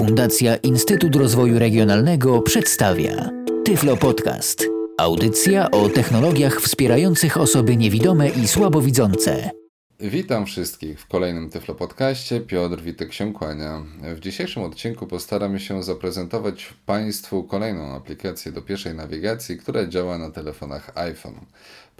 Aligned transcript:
Fundacja 0.00 0.56
Instytut 0.56 1.16
Rozwoju 1.16 1.58
Regionalnego 1.58 2.42
przedstawia 2.42 3.30
Tyflo 3.64 3.96
Podcast. 3.96 4.66
Audycja 4.98 5.70
o 5.70 5.88
technologiach 5.88 6.60
wspierających 6.60 7.36
osoby 7.36 7.76
niewidome 7.76 8.28
i 8.28 8.48
słabowidzące. 8.48 9.50
Witam 10.00 10.46
wszystkich 10.46 11.00
w 11.00 11.06
kolejnym 11.06 11.50
Tyflo 11.50 11.74
Podcaście. 11.74 12.40
Piotr 12.40 12.82
Witek 12.82 13.12
się 13.12 13.32
kłania. 13.32 13.82
W 14.14 14.20
dzisiejszym 14.20 14.62
odcinku 14.62 15.06
postaramy 15.06 15.60
się 15.60 15.82
zaprezentować 15.82 16.74
Państwu 16.86 17.44
kolejną 17.44 17.94
aplikację 17.96 18.52
do 18.52 18.62
pieszej 18.62 18.94
nawigacji, 18.94 19.56
która 19.56 19.86
działa 19.86 20.18
na 20.18 20.30
telefonach 20.30 20.90
iPhone. 20.94 21.40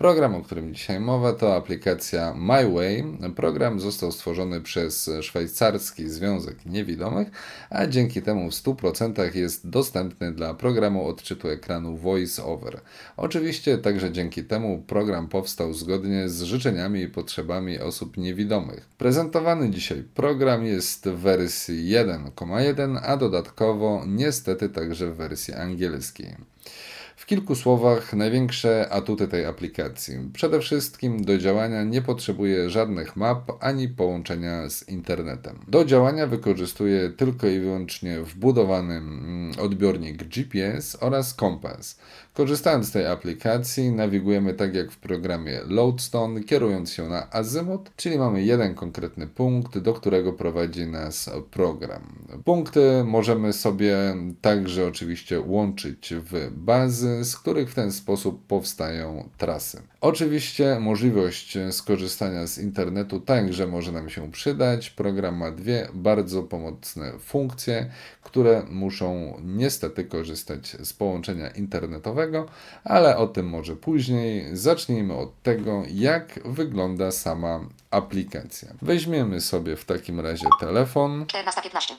Program, 0.01 0.35
o 0.35 0.43
którym 0.43 0.75
dzisiaj 0.75 1.01
mowa, 1.01 1.33
to 1.33 1.57
aplikacja 1.57 2.35
MyWay. 2.35 3.05
Program 3.37 3.81
został 3.81 4.13
stworzony 4.13 4.61
przez 4.61 5.11
Szwajcarski 5.23 6.09
Związek 6.09 6.67
Niewidomych, 6.67 7.29
a 7.71 7.87
dzięki 7.87 8.23
temu 8.23 8.51
w 8.51 8.55
100% 8.55 9.37
jest 9.37 9.69
dostępny 9.69 10.33
dla 10.33 10.55
programu 10.55 11.07
odczytu 11.07 11.49
ekranu 11.49 11.97
VoiceOver. 11.97 12.81
Oczywiście 13.17 13.79
także 13.79 14.13
dzięki 14.13 14.45
temu 14.45 14.83
program 14.87 15.29
powstał 15.29 15.75
zgodnie 15.75 16.29
z 16.29 16.43
życzeniami 16.43 17.01
i 17.01 17.09
potrzebami 17.09 17.79
osób 17.79 18.17
niewidomych. 18.17 18.89
Prezentowany 18.99 19.71
dzisiaj 19.71 20.05
program 20.15 20.65
jest 20.65 21.09
w 21.09 21.19
wersji 21.19 21.95
1.1, 21.95 23.01
a 23.03 23.17
dodatkowo 23.17 24.05
niestety 24.07 24.69
także 24.69 25.11
w 25.11 25.17
wersji 25.17 25.55
angielskiej. 25.55 26.37
Kilku 27.31 27.55
słowach 27.55 28.13
największe 28.13 28.89
atuty 28.91 29.29
tej 29.29 29.47
aplikacji. 29.47 30.15
Przede 30.33 30.61
wszystkim 30.61 31.25
do 31.25 31.39
działania 31.39 31.85
nie 31.85 32.03
potrzebuje 32.03 32.71
żadnych 32.71 33.17
map 33.17 33.53
ani 33.61 33.89
połączenia 33.89 34.71
z 34.71 34.89
internetem. 34.89 35.59
Do 35.69 35.85
działania 35.85 36.27
wykorzystuje 36.27 37.11
tylko 37.11 37.47
i 37.47 37.59
wyłącznie 37.59 38.21
wbudowany 38.21 38.95
mm, 38.95 39.53
odbiornik 39.59 40.25
GPS 40.25 40.97
oraz 41.01 41.35
kompas. 41.35 41.99
Korzystając 42.41 42.87
z 42.87 42.91
tej 42.91 43.07
aplikacji, 43.07 43.93
nawigujemy 43.93 44.55
tak 44.55 44.75
jak 44.75 44.93
w 44.93 44.99
programie 44.99 45.61
Loadstone, 45.67 46.41
kierując 46.45 46.93
się 46.93 47.09
na 47.09 47.31
azymut, 47.31 47.91
czyli 47.97 48.19
mamy 48.19 48.43
jeden 48.43 48.75
konkretny 48.75 49.27
punkt, 49.27 49.79
do 49.79 49.95
którego 49.95 50.33
prowadzi 50.33 50.87
nas 50.87 51.31
program. 51.51 52.03
Punkty 52.45 53.05
możemy 53.05 53.53
sobie 53.53 53.97
także 54.41 54.87
oczywiście 54.87 55.41
łączyć 55.41 56.15
w 56.17 56.51
bazy, 56.53 57.25
z 57.25 57.37
których 57.37 57.71
w 57.71 57.75
ten 57.75 57.93
sposób 57.93 58.47
powstają 58.47 59.29
trasy. 59.39 59.83
Oczywiście 60.01 60.81
możliwość 60.81 61.59
skorzystania 61.71 62.47
z 62.47 62.59
internetu 62.59 63.21
także 63.21 63.67
może 63.67 63.93
nam 63.93 64.11
się 64.11 64.33
przydać. 64.33 64.91
Program 64.91 65.37
ma 65.37 65.51
dwie 65.51 65.89
bardzo 65.95 66.43
pomocne 66.43 67.19
funkcje, 67.19 67.91
które 68.23 68.63
muszą 68.71 69.35
niestety 69.45 70.05
korzystać 70.05 70.77
z 70.81 70.93
połączenia 70.93 71.51
internetowego, 71.51 72.47
ale 72.85 73.17
o 73.17 73.27
tym 73.27 73.49
może 73.49 73.77
później. 73.77 74.57
Zacznijmy 74.57 75.15
od 75.15 75.43
tego, 75.43 75.83
jak 75.91 76.41
wygląda 76.45 77.11
sama 77.11 77.61
aplikacja. 77.91 78.69
Weźmiemy 78.83 79.41
sobie 79.41 79.77
w 79.77 79.85
takim 79.85 80.21
razie 80.21 80.47
telefon. 80.61 81.25
14.15. 81.25 81.95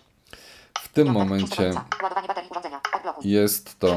W 0.80 0.90
tym 0.90 1.12
momencie 1.12 1.74
jest 3.24 3.80
to. 3.80 3.96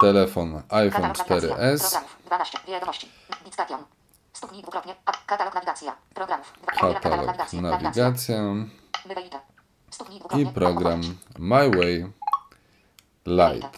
Telefon 0.00 0.62
iPhone 0.68 0.90
Katalog 1.12 1.18
nawigacja. 1.28 1.56
4S. 1.56 1.78
Programów. 1.78 2.16
12. 2.26 2.58
Wiadomości. 2.68 3.08
Bitstation. 3.44 3.80
Stuknij 4.32 4.62
dwukrotnie. 4.62 4.94
A- 5.06 5.12
Katalog 5.12 5.54
nawigacja. 5.54 5.92
I 10.38 10.46
program 10.46 11.00
Odblokuj. 11.00 11.16
MyWay 11.38 12.12
Lite, 13.26 13.68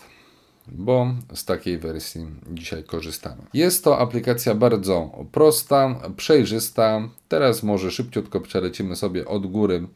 bo 0.67 1.07
z 1.35 1.45
takiej 1.45 1.79
wersji 1.79 2.27
dzisiaj 2.49 2.85
korzystamy. 2.85 3.43
Jest 3.55 3.85
to 3.85 3.99
aplikacja 3.99 4.55
bardzo 4.55 5.11
prosta, 5.33 5.95
przejrzysta. 6.17 7.01
Teraz 7.29 7.63
może 7.63 7.91
szybciutko 7.91 8.41
przelecimy 8.41 8.97
sobie 8.97 9.29
od 9.29 9.47
góry 9.47 9.89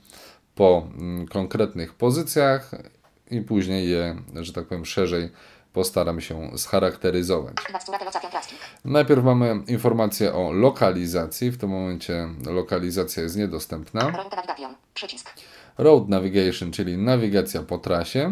po 0.55 0.87
mm, 0.99 1.28
konkretnych 1.28 1.94
pozycjach 1.94 2.71
i 3.31 3.41
później 3.41 3.88
je, 3.91 4.16
że 4.34 4.53
tak 4.53 4.66
powiem, 4.66 4.84
szerzej 4.84 5.31
postaram 5.72 6.21
się 6.21 6.50
scharakteryzować. 6.59 7.56
Najpierw 8.84 9.25
mamy 9.25 9.60
informację 9.66 10.34
o 10.34 10.53
lokalizacji. 10.53 11.50
W 11.50 11.59
tym 11.59 11.71
momencie 11.71 12.28
lokalizacja 12.47 13.22
jest 13.22 13.37
niedostępna. 13.37 14.12
Road 15.78 16.09
Navigation, 16.09 16.72
czyli 16.72 16.99
nawigacja 16.99 17.62
po 17.62 17.78
trasie. 17.78 18.31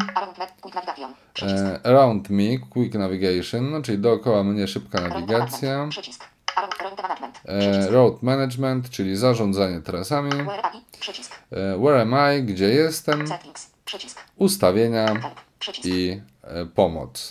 Around. 1.85 2.31
E, 2.31 2.33
Me, 2.33 2.59
Quick 2.71 2.95
Navigation, 2.95 3.71
no, 3.71 3.83
czyli 3.83 3.99
dookoła 3.99 4.45
mnie 4.45 4.69
szybka 4.69 5.01
nawigacja. 5.09 5.89
E. 7.45 7.91
Road 7.91 8.23
Management, 8.23 8.91
czyli 8.91 9.17
zarządzanie 9.17 9.81
trasami. 9.81 10.31
Where. 10.31 11.99
E, 11.99 12.03
am 12.03 12.39
I, 12.39 12.43
gdzie 12.43 12.69
jestem, 12.69 13.25
ustawienia. 14.37 15.35
I 15.85 16.21
e, 16.43 16.67
pomoc. 16.67 17.31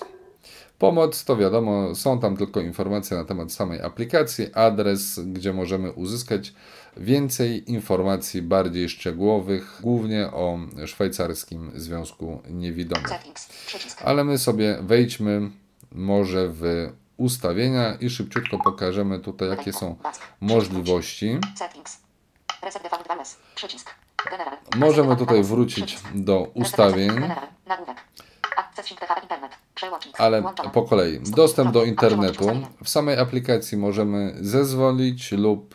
Pomoc 0.80 1.24
to 1.24 1.38
wiadomo, 1.38 1.96
są 1.96 2.20
tam 2.20 2.38
tylko 2.38 2.62
informacje 2.62 3.18
na 3.18 3.26
temat 3.26 3.52
samej 3.52 3.82
aplikacji, 3.82 4.54
adres, 4.54 5.20
gdzie 5.20 5.54
możemy 5.54 5.92
uzyskać 5.92 6.54
więcej 6.98 7.72
informacji 7.72 8.42
bardziej 8.42 8.90
szczegółowych, 8.90 9.80
głównie 9.82 10.28
o 10.28 10.60
Szwajcarskim 10.86 11.72
Związku 11.76 12.42
Niewidomych. 12.50 13.10
Ale 14.04 14.24
my 14.24 14.38
sobie 14.38 14.78
wejdźmy 14.82 15.50
może 15.92 16.50
w 16.50 16.90
ustawienia 17.18 17.96
i 17.96 18.10
szybciutko 18.10 18.58
pokażemy 18.58 19.20
tutaj, 19.20 19.50
jakie 19.50 19.74
są 19.74 19.96
możliwości. 20.42 21.38
Możemy 24.78 25.16
tutaj 25.16 25.44
wrócić 25.44 26.00
do 26.16 26.52
ustawień, 26.54 27.10
ale 30.18 30.44
po 30.74 30.82
kolei. 30.84 31.20
Dostęp 31.20 31.72
do 31.72 31.84
internetu. 31.84 32.48
W 32.84 32.90
samej 32.90 33.20
aplikacji 33.20 33.78
możemy 33.78 34.36
zezwolić 34.42 35.32
lub 35.32 35.74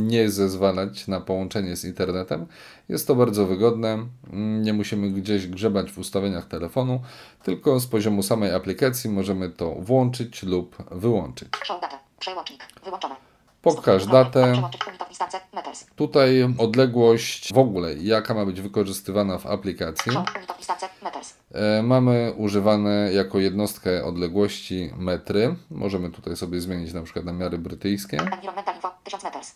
nie 0.00 0.30
zezwalać 0.30 1.08
na 1.08 1.20
połączenie 1.20 1.76
z 1.76 1.84
internetem. 1.84 2.46
Jest 2.88 3.06
to 3.06 3.14
bardzo 3.14 3.46
wygodne. 3.46 3.92
Mm, 4.32 4.62
Nie 4.62 4.72
musimy 4.72 5.10
gdzieś 5.10 5.46
grzebać 5.46 5.92
w 5.92 5.98
ustawieniach 5.98 6.46
telefonu, 6.46 7.02
tylko 7.42 7.80
z 7.80 7.86
poziomu 7.86 8.22
samej 8.22 8.54
aplikacji 8.54 9.10
możemy 9.10 9.50
to 9.50 9.74
włączyć 9.74 10.42
lub 10.42 10.76
wyłączyć. 10.90 11.48
Przełącznik. 12.18 12.64
Wyłączone. 12.84 13.31
Pokaż 13.62 14.06
datę. 14.06 14.62
Tutaj 15.96 16.54
odległość 16.58 17.54
w 17.54 17.58
ogóle, 17.58 17.94
jaka 17.94 18.34
ma 18.34 18.46
być 18.46 18.60
wykorzystywana 18.60 19.38
w 19.38 19.46
aplikacji. 19.46 20.12
E, 21.54 21.82
Mamy 21.82 22.32
używane 22.36 23.12
jako 23.12 23.38
jednostkę 23.38 24.04
odległości 24.04 24.90
metry. 24.96 25.54
Możemy 25.70 26.10
tutaj 26.10 26.36
sobie 26.36 26.60
zmienić 26.60 26.92
na 26.92 27.02
przykład 27.02 27.24
na 27.24 27.32
miary 27.32 27.58
brytyjskie. 27.58 28.16
Environmental 28.16 28.74
info. 28.74 28.90
1000 29.04 29.24
meters. 29.24 29.54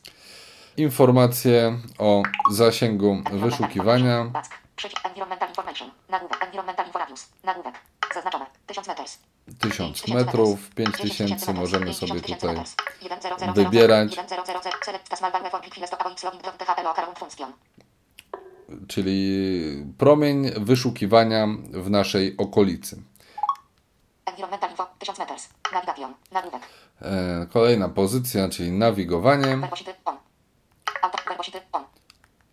Informacje 0.77 1.78
o 1.99 2.22
zasięgu 2.50 3.22
wyszukiwania. 3.33 4.31
Environmental 5.05 5.49
information. 5.49 5.91
Nagłówek. 6.11 6.45
Environmental 6.45 6.87
info 6.87 6.99
radius. 6.99 7.28
Nagłówek. 7.45 7.75
Zaznaczone. 8.15 8.47
1000 8.66 8.89
meters. 8.89 9.19
1000 9.61 10.09
metrów, 10.09 10.71
5000 10.71 11.53
możemy 11.53 11.95
sobie 11.95 12.21
tutaj 12.21 12.57
wybierać. 13.55 14.17
czyli 18.89 19.84
promień 19.98 20.51
wyszukiwania 20.57 21.47
w 21.71 21.91
naszej 21.91 22.37
okolicy. 22.37 23.03
Environmental 24.27 24.71
info. 24.71 24.87
1000 24.98 25.19
meters. 25.19 25.49
Navigation. 25.72 26.15
Nagłówek. 26.33 26.63
E, 27.03 27.47
Kolejna 27.53 27.89
pozycja, 27.89 28.49
czyli 28.49 28.71
nawigowanie. 28.71 29.59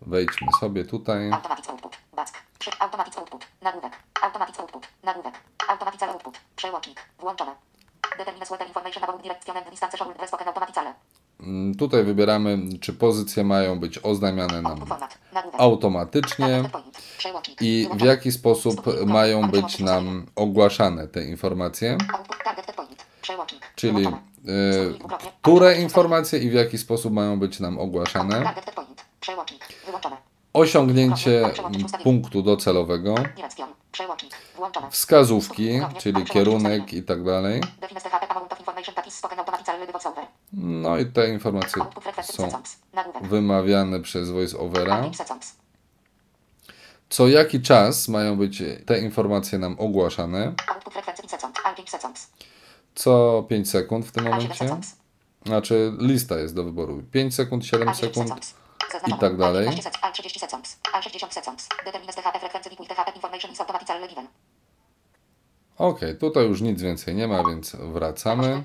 Wejdźmy 0.00 0.48
sobie 0.60 0.84
tutaj. 0.84 1.32
Automatic 1.32 1.68
output. 1.68 1.96
Back. 2.16 2.32
Przy. 2.64 2.78
Automatic 2.80 3.18
output. 3.18 3.46
Nagłówek. 3.62 3.92
Automatic 4.22 4.60
output. 4.60 4.86
Nagłówek. 5.02 5.34
Automaticale 5.68 6.12
output. 6.12 6.34
Przełącznik. 6.56 7.00
Włączone. 7.18 7.54
Determine 8.18 8.46
sweater 8.46 8.66
information 8.66 9.04
about 9.04 9.22
direction 9.22 9.56
and 9.56 9.70
distance 9.70 9.96
shown 9.98 10.14
dwa 10.14 10.26
spoken 10.26 10.48
automaticale. 10.48 10.94
Mm, 11.40 11.74
Tutaj 11.74 12.04
wybieramy, 12.04 12.58
czy 12.80 12.92
pozycje 12.92 13.44
mają 13.44 13.80
być 13.80 13.98
oznajmiane 13.98 14.62
nam 14.62 14.84
automatycznie 15.58 16.62
i 17.60 17.88
w 17.94 18.00
jaki 18.00 18.32
sposób 18.32 19.06
mają 19.06 19.50
być 19.50 19.78
nam 19.78 20.26
ogłaszane 20.36 21.08
te 21.08 21.24
informacje, 21.24 21.98
czyli 23.76 24.06
y, 24.06 24.10
które 25.42 25.80
informacje 25.80 26.38
i 26.38 26.50
w 26.50 26.52
jaki 26.52 26.78
sposób 26.78 27.12
mają 27.12 27.38
być 27.38 27.60
nam 27.60 27.78
ogłaszane. 27.78 28.54
Osiągnięcie 30.54 31.50
punktu 32.02 32.42
docelowego, 32.42 33.14
wskazówki, 34.90 35.80
czyli 35.98 36.24
kierunek 36.24 36.92
i 36.92 37.02
tak 37.02 37.24
dalej. 37.24 37.60
No 40.52 40.98
i 40.98 41.06
te 41.06 41.28
informacje 41.28 41.82
są 42.22 42.48
wymawiane 43.22 44.00
przez 44.00 44.30
voiceovera. 44.30 45.10
Co 47.08 47.28
jaki 47.28 47.62
czas 47.62 48.08
mają 48.08 48.36
być 48.36 48.62
te 48.86 48.98
informacje 48.98 49.58
nam 49.58 49.76
ogłaszane? 49.78 50.52
Co 52.94 53.44
5 53.48 53.70
sekund 53.70 54.06
w 54.06 54.12
tym 54.12 54.24
A7 54.24 54.30
momencie. 54.30 54.76
Znaczy 55.46 55.92
lista 55.98 56.38
jest 56.38 56.54
do 56.54 56.64
wyboru. 56.64 57.02
5 57.12 57.34
sekund, 57.34 57.66
7 57.66 57.88
A10 57.88 57.94
sekund. 57.94 58.63
I 59.06 59.18
tak 59.18 59.36
dalej. 59.36 59.68
A15 59.68 59.82
set- 59.82 59.98
A30 60.02 60.38
settings. 60.38 60.78
A60 60.92 61.32
settings. 61.32 61.68
Determine 61.84 62.12
STHP 62.12 62.38
frequency 62.40 62.70
equal 62.70 62.86
THP 62.88 63.12
information 63.16 63.52
is 63.52 63.60
automatically 63.60 64.08
given. 64.08 64.26
Ok, 65.78 66.00
tutaj 66.20 66.48
już 66.48 66.60
nic 66.60 66.82
więcej 66.82 67.14
nie 67.14 67.28
ma, 67.28 67.44
więc 67.44 67.76
wracamy. 67.76 68.62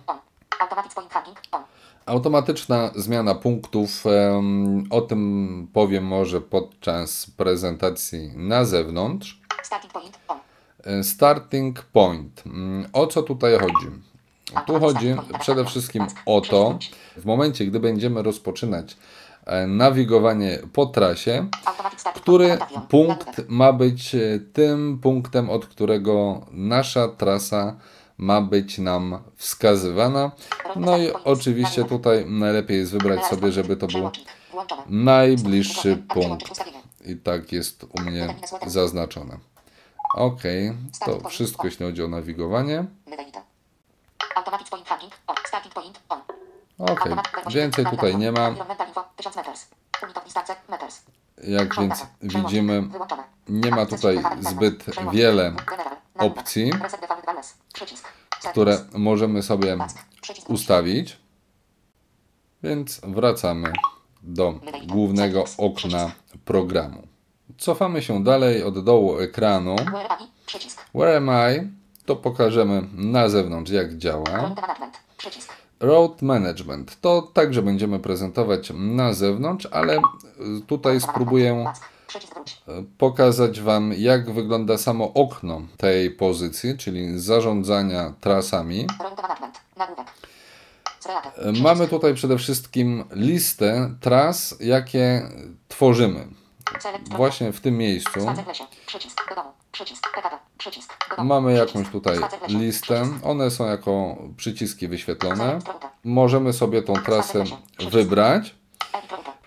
Automatyczna 2.06 2.92
zmiana 2.96 3.36
punktów. 3.36 4.04
O 4.90 5.02
tym 5.02 5.68
powiem 5.74 6.04
może 6.08 6.42
podczas 6.42 7.26
prezentacji 7.38 8.32
na 8.36 8.66
zewnątrz. 8.66 9.42
Starting 11.04 11.82
point. 11.82 12.44
E. 12.46 12.50
Mm, 12.50 12.90
O 12.94 13.08
co 13.08 13.24
tutaj 13.24 13.60
chodzi? 13.60 13.88
Tu 14.68 14.80
chodzi 14.80 15.16
przede 15.40 15.66
wszystkim 15.66 16.08
o 16.26 16.42
to, 16.42 16.80
w 17.18 17.26
momencie, 17.26 17.66
gdy 17.66 17.80
będziemy 17.80 18.24
rozpoczynać 18.24 18.98
nawigowanie 19.68 20.60
po 20.74 20.86
trasie, 20.86 21.48
który 22.16 22.57
punkt 22.90 23.42
ma 23.48 23.74
być 23.74 24.16
e, 24.16 24.19
tym 24.54 25.00
punktem, 25.04 25.50
od 25.50 25.66
którego 25.66 26.42
nasza 26.51 27.07
trasa 27.07 27.75
ma 28.18 28.42
być 28.42 28.78
nam 28.78 29.19
wskazywana. 29.36 30.31
No 30.75 30.98
i 30.98 31.12
oczywiście 31.24 31.84
tutaj 31.84 32.25
najlepiej 32.25 32.78
jest 32.78 32.92
wybrać 32.92 33.25
sobie, 33.25 33.51
żeby 33.51 33.78
to 33.78 33.88
był 33.88 34.12
najbliższy 34.88 36.04
punkt. 36.13 36.69
I 37.06 37.16
tak 37.16 37.51
jest 37.51 37.84
u 37.84 38.01
mnie 38.01 38.36
zaznaczone. 38.68 39.38
Ok, 40.16 40.42
to 41.06 41.30
wszystko 41.30 41.68
jeśli 41.68 41.86
chodzi 41.86 42.04
o 42.04 42.07
nawigowanie. 42.07 42.86
Automatic 44.36 44.69
point. 44.69 44.88
Starting 45.48 45.74
point. 45.74 46.00
On. 46.10 46.22
Ok, 46.80 47.10
więcej 47.50 47.86
tutaj 47.86 48.18
nie 48.18 48.31
ma. 48.31 48.48
Environmental 48.48 48.88
info. 48.88 49.04
1000 49.16 49.36
meters. 49.36 49.68
Unit 50.04 50.18
of 50.18 50.24
distance. 50.24 50.56
Meters. 50.70 51.02
Jak 51.44 51.76
więc 51.76 52.06
widzimy, 52.22 52.84
nie 53.50 53.72
ma 53.72 53.86
tutaj 53.86 54.20
zbyt 54.40 54.86
wiele 55.12 55.54
opcji, 56.18 56.72
które 58.52 58.78
możemy 58.94 59.44
sobie 59.44 59.78
ustawić. 60.48 61.20
Więc 62.64 63.02
wracamy 63.04 63.74
do 64.24 64.60
głównego 64.88 65.44
okna 65.58 66.12
programu. 66.46 67.08
Cofamy 67.58 68.02
się 68.02 68.24
dalej 68.24 68.64
od 68.64 68.84
dołu 68.84 69.20
ekranu. 69.20 69.75
Where 70.96 71.18
am 71.18 71.30
I? 71.30 71.70
To 72.06 72.16
pokażemy 72.16 72.88
na 72.94 73.30
zewnątrz, 73.30 73.72
jak 73.72 73.98
działa. 73.98 74.56
Przycisk. 75.18 75.59
Road 75.80 76.22
Management. 76.22 77.02
To 77.02 77.22
także 77.22 77.62
będziemy 77.62 78.00
prezentować 78.00 78.72
na 78.76 79.14
zewnątrz, 79.14 79.68
ale 79.72 79.98
y, 79.98 80.02
tutaj 80.68 81.02
spróbuję 81.02 81.66
y, 82.68 82.72
pokazać 82.98 83.62
Wam, 83.62 83.94
jak 83.98 84.31
wygląda 84.31 84.78
samo 84.78 85.14
okno 85.14 85.62
tej 85.78 86.12
pozycji, 86.12 86.78
czyli 86.78 87.20
zarządzania 87.20 88.14
trasami. 88.22 88.88
Y, 91.58 91.62
Mamy 91.62 91.88
tutaj 91.88 92.14
przede 92.14 92.38
wszystkim 92.38 93.04
listę 93.12 93.96
tras, 94.02 94.56
jakie 94.60 95.30
tworzymy. 95.68 96.38
Właśnie 97.10 97.51
w 97.51 97.62
tym 97.62 97.77
miejscu 97.77 98.19
mamy 101.18 101.54
jakąś 101.54 101.89
tutaj 101.89 102.19
listę. 102.48 103.04
One 103.24 103.51
są 103.51 103.66
jako 103.66 104.18
przyciski 104.38 104.88
wyświetlone. 104.88 105.60
Możemy 106.04 106.54
sobie 106.54 106.81
tą 106.81 106.94
trasę 106.94 107.44
wybrać. 107.92 108.56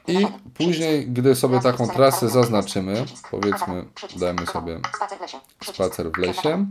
I 0.07 0.27
później, 0.55 1.07
gdy 1.07 1.35
sobie 1.35 1.61
taką 1.61 1.89
trasę 1.89 2.29
zaznaczymy, 2.29 3.05
powiedzmy, 3.31 3.85
dajmy 4.17 4.47
sobie 4.47 4.81
Spacer 5.65 6.13
w 6.13 6.19
lesie. 6.19 6.67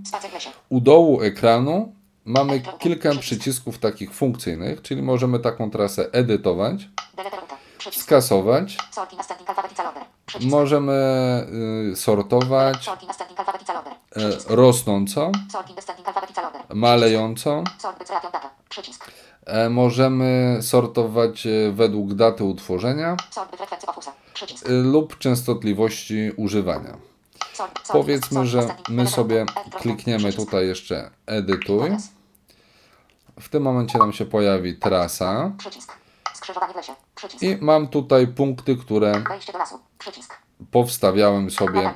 U 0.69 0.81
dołu 0.81 1.21
ekranu 1.21 1.95
mamy 2.25 2.62
kilka 2.80 3.15
przycisków 3.15 3.77
takich 3.80 4.13
funkcyjnych, 4.13 4.81
czyli 4.81 5.01
możemy 5.01 5.39
taką 5.39 5.71
trasę 5.71 6.09
edytować, 6.12 6.89
skasować, 7.92 8.77
Możemy 10.39 10.94
y, 11.92 11.95
sortować 11.95 12.88
order. 12.88 13.94
e, 14.16 14.56
rosnąco, 14.56 15.31
Sorting 15.51 15.75
descending 15.75 16.07
alphabetical 16.07 16.45
order. 16.45 16.62
malejąco, 16.74 17.63
Sort 17.80 18.00
by 18.00 18.06
creation 18.06 18.31
data. 18.31 18.50
Przycisk. 18.69 19.12
e, 19.45 19.69
możemy 19.69 20.57
sortować 20.62 21.48
e, 21.48 21.72
według 21.72 22.13
daty 22.13 22.44
utworzenia 22.44 23.18
y, 24.69 24.72
lub 24.72 25.18
częstotliwości 25.18 26.31
używania. 26.38 26.98
Powiedzmy, 27.92 28.45
że 28.45 28.75
my 28.89 29.07
sobie 29.07 29.39
route. 29.39 29.80
klikniemy 29.80 30.33
tutaj 30.33 30.68
jeszcze 30.68 31.12
edytuj. 31.25 31.89
W 33.39 33.50
tym 33.50 33.63
momencie 33.63 33.98
nam 33.98 34.13
się 34.13 34.25
pojawi 34.25 34.75
trasa. 34.75 35.51
Skrzyżowanie 36.33 36.74
w 36.74 36.75
lesie. 36.75 36.94
Przycisk. 37.27 37.44
i 37.44 37.57
mam 37.65 37.88
tutaj 37.88 38.27
punkty, 38.27 38.75
które 38.75 39.23
powstawiałem 40.71 41.51
sobie 41.51 41.94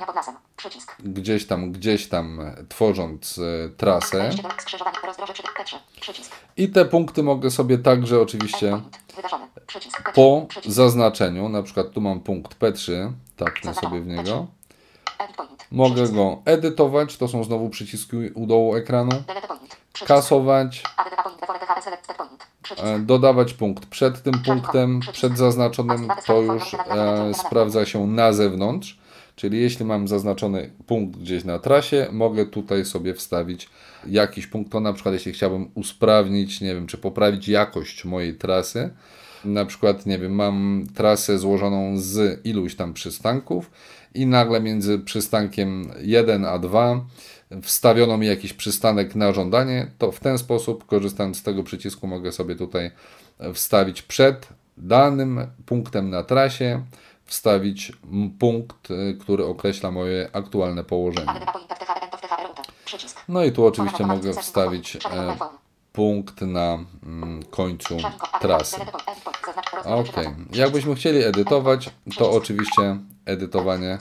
gdzieś 1.00 1.46
tam, 1.46 1.72
gdzieś 1.72 2.08
tam 2.08 2.40
e, 2.40 2.64
tworząc 2.68 3.38
e, 3.38 3.68
trasę. 3.68 4.18
Wejście 4.18 4.42
do 4.42 4.50
skrzyżowanie 4.50 4.96
rozdroże 5.06 5.32
przy 5.32 5.42
P3. 5.42 5.76
Przycisk. 6.00 6.32
I 6.56 6.68
te 6.68 6.84
punkty 6.84 7.22
mogę 7.22 7.50
sobie 7.50 7.78
także 7.78 8.20
oczywiście 8.20 8.68
Endpoint. 8.68 8.98
Wydarzony. 9.16 9.46
Przycisk. 9.66 10.02
P3. 10.02 10.12
po 10.14 10.46
zaznaczeniu, 10.64 11.48
na 11.48 11.62
przykład 11.62 11.90
tu 11.90 12.00
mam 12.00 12.20
punkt 12.20 12.58
P3, 12.58 13.12
tapnę 13.36 13.74
sobie 13.74 14.00
w 14.00 14.06
niego. 14.06 14.46
Mogę 15.70 16.08
go 16.08 16.42
edytować, 16.44 17.16
to 17.16 17.28
są 17.28 17.44
znowu 17.44 17.70
przyciski 17.70 18.16
u 18.16 18.46
dołu 18.46 18.76
ekranu. 18.76 19.10
Kasować, 20.04 20.82
dodawać 23.00 23.54
punkt 23.54 23.86
przed 23.86 24.22
tym 24.22 24.34
punktem, 24.44 25.00
przed 25.12 25.38
zaznaczonym, 25.38 26.08
to 26.26 26.40
już 26.42 26.74
e, 26.74 27.34
sprawdza 27.34 27.86
się 27.86 28.06
na 28.06 28.32
zewnątrz. 28.32 28.98
Czyli 29.36 29.60
jeśli 29.60 29.84
mam 29.84 30.08
zaznaczony 30.08 30.70
punkt 30.86 31.18
gdzieś 31.18 31.44
na 31.44 31.58
trasie, 31.58 32.06
mogę 32.12 32.46
tutaj 32.46 32.84
sobie 32.84 33.14
wstawić 33.14 33.68
jakiś 34.06 34.46
punkt. 34.46 34.72
To 34.72 34.80
na 34.80 34.92
przykład 34.92 35.14
jeśli 35.14 35.32
chciałbym 35.32 35.70
usprawnić, 35.74 36.60
nie 36.60 36.74
wiem, 36.74 36.86
czy 36.86 36.98
poprawić 36.98 37.48
jakość 37.48 38.04
mojej 38.04 38.34
trasy. 38.34 38.90
Na 39.44 39.64
przykład, 39.64 40.06
nie 40.06 40.18
wiem, 40.18 40.32
mam 40.32 40.86
trasę 40.94 41.38
złożoną 41.38 41.98
z 41.98 42.46
iluś 42.46 42.76
tam 42.76 42.92
przystanków 42.92 43.70
i 44.14 44.26
nagle 44.26 44.60
między 44.60 44.98
przystankiem 44.98 45.92
1 46.00 46.44
a 46.44 46.58
2 46.58 47.04
wstawiono 47.62 48.18
mi 48.18 48.26
jakiś 48.26 48.52
przystanek 48.52 49.14
na 49.14 49.32
żądanie, 49.32 49.90
to 49.98 50.12
w 50.12 50.20
ten 50.20 50.38
sposób, 50.38 50.86
korzystając 50.86 51.38
z 51.38 51.42
tego 51.42 51.62
przycisku, 51.62 52.06
mogę 52.06 52.32
sobie 52.32 52.56
tutaj 52.56 52.90
wstawić 53.54 54.02
przed 54.02 54.48
danym 54.76 55.46
punktem 55.66 56.10
na 56.10 56.22
trasie, 56.22 56.82
wstawić 57.24 57.92
punkt, 58.38 58.90
y, 58.90 59.18
który 59.20 59.44
określa 59.44 59.90
moje 59.90 60.30
aktualne 60.32 60.84
położenie. 60.84 61.32
No 63.28 63.44
i 63.44 63.52
tu 63.52 63.66
oczywiście 63.66 64.06
mogę 64.06 64.32
wstawić 64.32 64.96
e, 64.96 65.36
punkt 65.92 66.40
na 66.40 66.78
końcu 67.50 67.96
trasy. 68.40 68.76
Ok, 69.84 70.16
jakbyśmy 70.52 70.94
chcieli 70.94 71.24
edytować, 71.24 71.90
to 72.18 72.30
oczywiście 72.30 72.96
edytowanie. 73.24 73.98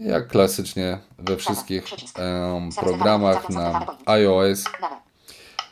Jak 0.00 0.28
klasycznie 0.28 0.98
we 1.18 1.36
wszystkich 1.36 1.84
em, 2.16 2.70
programach 2.80 3.50
na 3.50 3.86
iOS, 4.06 4.64
Name. 4.80 4.96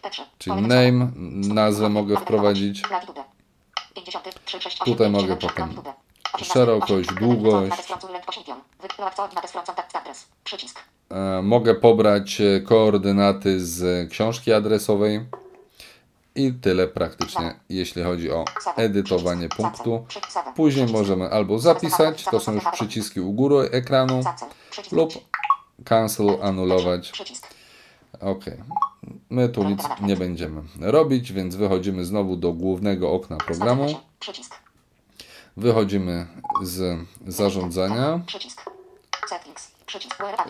P3. 0.02 0.22
czyli 0.38 0.62
name, 0.62 1.10
nazwę 1.54 1.88
mogę 1.88 2.16
wprowadzić, 2.16 2.90
Latitude. 2.90 3.24
53, 3.94 4.60
6, 4.60 4.78
Tutaj 4.78 5.06
8, 5.06 5.12
mogę 5.12 5.26
7, 5.26 5.38
potem 5.38 5.60
longitude. 5.62 5.92
18, 6.32 6.54
szerokość, 6.54 7.10
8, 7.10 7.16
długość. 7.16 7.92
E, 11.10 11.42
mogę 11.42 11.74
pobrać 11.74 12.40
e, 12.40 12.60
koordynaty 12.60 13.66
z 13.66 14.10
książki 14.10 14.52
adresowej 14.52 15.20
I 16.38 16.52
tyle 16.52 16.88
praktycznie, 16.88 17.54
jeśli 17.68 18.02
chodzi 18.02 18.30
o 18.30 18.44
edytowanie 18.76 19.48
punktu. 19.48 20.06
Później 20.56 20.86
możemy 20.86 21.30
albo 21.30 21.58
zapisać, 21.58 22.24
to 22.24 22.40
są 22.40 22.52
już 22.52 22.64
przyciski 22.72 23.20
u 23.20 23.32
góry 23.32 23.56
ekranu, 23.70 24.20
lub 24.92 25.12
cancel, 25.84 26.38
anulować. 26.42 27.12
Ok. 28.20 28.44
My 29.30 29.48
tu 29.48 29.64
nic 29.64 29.82
nie 30.00 30.16
będziemy 30.16 30.62
robić, 30.80 31.32
więc 31.32 31.56
wychodzimy 31.56 32.04
znowu 32.04 32.36
do 32.36 32.52
głównego 32.52 33.12
okna 33.12 33.36
programu. 33.36 33.86
Wychodzimy 35.56 36.26
z 36.62 36.98
zarządzania. 37.26 38.20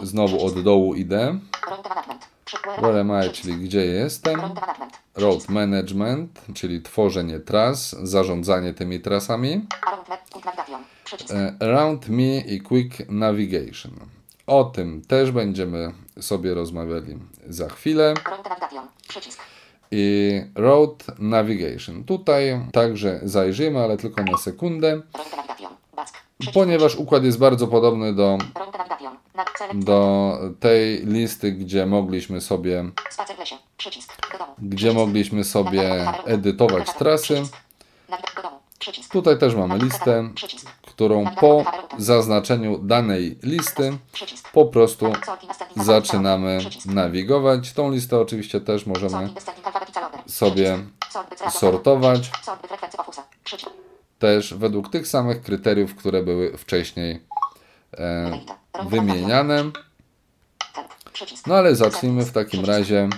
Znowu 0.03 0.47
od 0.47 0.63
dołu 0.63 0.95
idę. 0.95 1.39
I? 2.55 3.27
I, 3.27 3.31
czyli 3.33 3.55
gdzie 3.57 3.87
jestem. 3.87 4.41
Road 5.15 5.49
management, 5.49 6.41
czyli 6.55 6.83
tworzenie 6.83 7.41
tras, 7.41 7.97
zarządzanie 8.03 8.75
tymi 8.75 9.01
trasami. 9.01 9.67
Around. 11.61 12.09
E, 12.09 12.13
me 12.13 12.41
i 12.41 12.61
quick 12.61 13.09
navigation. 13.09 13.93
O 14.47 14.65
tym 14.65 15.03
też 15.03 15.31
będziemy 15.31 15.93
sobie 16.21 16.55
rozmawiali 16.55 17.19
za 17.49 17.69
chwilę. 17.69 18.15
I 19.91 20.43
road 20.55 21.05
navigation. 21.19 22.05
Tutaj 22.05 22.61
także 22.73 23.21
zajrzymy, 23.23 23.79
ale 23.79 23.97
tylko 23.97 24.23
na 24.23 24.39
sekundę, 24.39 25.01
ponieważ 26.55 26.97
układ 26.97 27.25
jest 27.25 27.39
bardzo 27.39 27.67
podobny 27.67 28.15
do, 28.15 28.39
Route 28.55 28.79
navigation. 28.79 29.17
Na 29.35 29.45
select. 29.45 29.48
Do 29.75 30.39
tej 30.61 31.07
listy, 31.07 31.53
gdzie 31.53 31.87
mogliśmy 31.87 32.41
sobie, 32.41 32.85
gdzie 34.59 34.93
mogliśmy 34.93 35.45
sobie 35.45 36.13
edytować 36.25 36.93
trasy. 36.93 37.43
Tutaj 39.13 39.39
też 39.39 39.55
mamy 39.55 39.79
listę, 39.79 40.31
którą 40.83 41.25
po 41.41 41.65
zaznaczeniu 41.99 42.79
danej 42.79 43.39
listy 43.43 43.99
po 44.53 44.67
prostu 44.67 45.13
zaczynamy 45.77 46.59
nawigować. 46.87 47.73
Tą 47.73 47.91
listę 47.91 48.19
oczywiście 48.19 48.61
też 48.61 48.87
możemy 48.87 49.29
sobie 50.27 50.79
sortować. 51.51 52.31
Też 54.19 54.55
według 54.55 54.91
tych 54.91 55.09
samych 55.09 55.43
kryteriów, 55.43 55.95
które 55.95 56.23
były 56.23 56.59
wcześniej 56.59 57.23
e, 57.99 58.41
wymieniane. 58.91 59.65
Przycisk. 61.13 61.47
No 61.47 61.55
ale 61.55 61.75
zacznijmy 61.77 62.25
w 62.25 62.33
takim 62.33 62.65
razie 62.65 63.09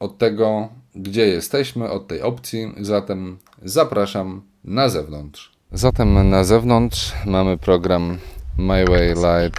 od 0.00 0.18
tego, 0.18 0.68
gdzie 0.94 1.26
jesteśmy, 1.26 1.90
od 1.90 2.06
tej 2.06 2.22
opcji. 2.22 2.72
Zatem 2.80 3.38
zapraszam 3.62 4.42
na 4.64 4.88
zewnątrz. 4.88 5.52
Zatem 5.72 6.30
na 6.30 6.44
zewnątrz 6.44 7.12
mamy 7.26 7.58
program 7.58 8.18
MyWay 8.58 9.08
Lite 9.08 9.50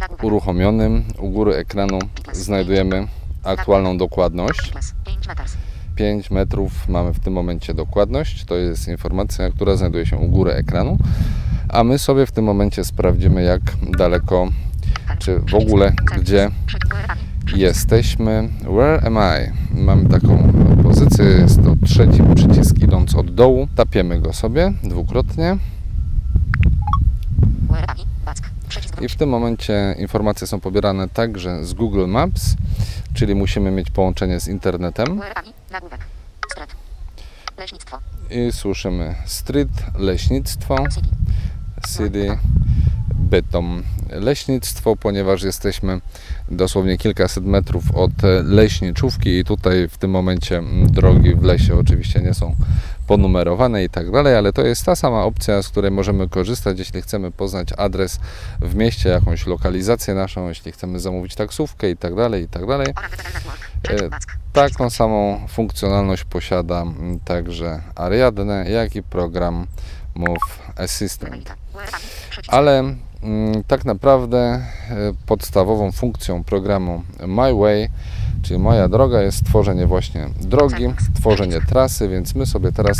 Nagłówek. 0.00 0.24
uruchomiony. 0.24 1.02
U 1.18 1.28
góry 1.30 1.54
ekranu 1.54 1.98
znajdujemy 2.32 3.06
aktualną 3.44 3.98
dokładność. 3.98 4.70
Plus. 4.72 4.92
5 5.06 5.26
meters. 5.28 5.52
5 5.96 6.30
metrów 6.30 6.88
mamy 6.88 7.12
w 7.14 7.20
tym 7.20 7.32
momencie 7.32 7.74
dokładność. 7.74 8.44
To 8.44 8.54
jest 8.56 8.88
informacja, 8.88 9.50
która 9.50 9.76
znajduje 9.76 10.06
się 10.06 10.16
u 10.16 10.28
góry 10.28 10.52
ekranu. 10.52 10.98
A 11.72 11.84
my 11.84 11.98
sobie 11.98 12.26
w 12.26 12.32
tym 12.32 12.44
momencie 12.44 12.84
sprawdzimy, 12.84 13.42
jak 13.42 13.60
daleko, 13.98 14.48
czy 15.18 15.38
w 15.38 15.54
ogóle 15.54 15.92
gdzie 16.16 16.50
jesteśmy. 17.56 18.48
Where 18.60 19.06
am 19.06 19.16
I? 19.16 19.74
Mamy 19.80 20.08
taką 20.08 20.52
pozycję, 20.82 21.24
jest 21.24 21.62
to 21.62 21.76
trzeci 21.86 22.22
przycisk 22.34 22.78
idąc 22.78 23.14
od 23.14 23.34
dołu. 23.34 23.68
Tapiemy 23.76 24.20
go 24.20 24.32
sobie 24.32 24.72
dwukrotnie 24.82 25.56
I? 29.00 29.08
W 29.08 29.16
tym 29.16 29.28
momencie 29.28 29.94
informacje 29.98 30.46
są 30.46 30.60
pobierane 30.60 31.08
także 31.08 31.64
z 31.64 31.74
Google 31.74 32.06
Maps, 32.06 32.56
czyli 33.14 33.34
musimy 33.34 33.70
mieć 33.70 33.90
połączenie 33.90 34.40
z 34.40 34.48
internetem 34.48 35.20
i 38.30 38.52
słyszymy 38.52 39.14
street, 39.26 39.70
leśnictwo, 39.98 40.76
City. 40.94 41.21
City, 41.88 42.38
bytom. 43.32 43.82
Leśnictwo, 44.10 44.96
ponieważ 44.96 45.42
jesteśmy 45.42 46.00
dosłownie 46.50 46.98
kilkaset 46.98 47.44
metrów 47.44 47.84
od 47.94 48.24
e, 48.24 48.42
leśniczówki 48.42 49.38
i 49.38 49.44
tutaj 49.44 49.88
w 49.88 49.98
tym 49.98 50.10
momencie 50.10 50.62
drogi 50.86 51.34
w 51.34 51.42
lesie 51.42 51.78
oczywiście 51.78 52.20
nie 52.20 52.34
są 52.34 52.56
ponumerowane 53.06 53.84
i 53.84 53.88
tak 53.88 54.10
dalej, 54.10 54.36
ale 54.36 54.52
to 54.52 54.62
jest 54.62 54.84
ta 54.84 54.96
sama 54.96 55.24
opcja, 55.24 55.62
z 55.62 55.68
której 55.68 55.90
możemy 55.90 56.28
korzystać, 56.28 56.78
jeśli 56.78 57.02
chcemy 57.02 57.30
poznać 57.30 57.68
adres 57.76 58.20
w 58.60 58.74
mieście, 58.74 59.08
jakąś 59.08 59.46
lokalizację 59.46 60.14
naszą, 60.14 60.48
jeśli 60.48 60.72
chcemy 60.72 61.00
zamówić 61.00 61.34
taksówkę 61.34 61.90
i 61.90 61.96
tak 61.96 62.14
dalej, 62.14 62.44
i 62.44 62.48
tak 62.48 62.66
dalej. 62.66 62.86
E. 63.88 64.08
Taką 64.52 64.90
samą 64.90 65.46
funkcjonalność 65.48 66.24
posiada 66.24 66.84
także 67.24 67.82
Ariadne, 67.94 68.70
jak 68.70 68.96
i 68.96 69.02
program 69.02 69.66
Move 70.14 70.72
Assistant. 70.76 71.61
Ale 72.48 72.78
mm, 72.78 73.64
tak 73.66 73.84
naprawdę 73.84 74.38
e, 74.38 74.62
podstawową 75.26 75.92
funkcją 75.92 76.44
programu 76.44 77.02
My 77.26 77.54
Way, 77.54 77.88
czyli 78.42 78.60
moja 78.60 78.88
droga, 78.88 79.22
jest 79.22 79.46
tworzenie 79.46 79.86
właśnie 79.86 80.28
drogi, 80.40 80.84
tworzenie 81.14 81.60
trasy, 81.60 82.08
więc 82.08 82.34
my 82.34 82.46
sobie 82.46 82.72
teraz 82.72 82.96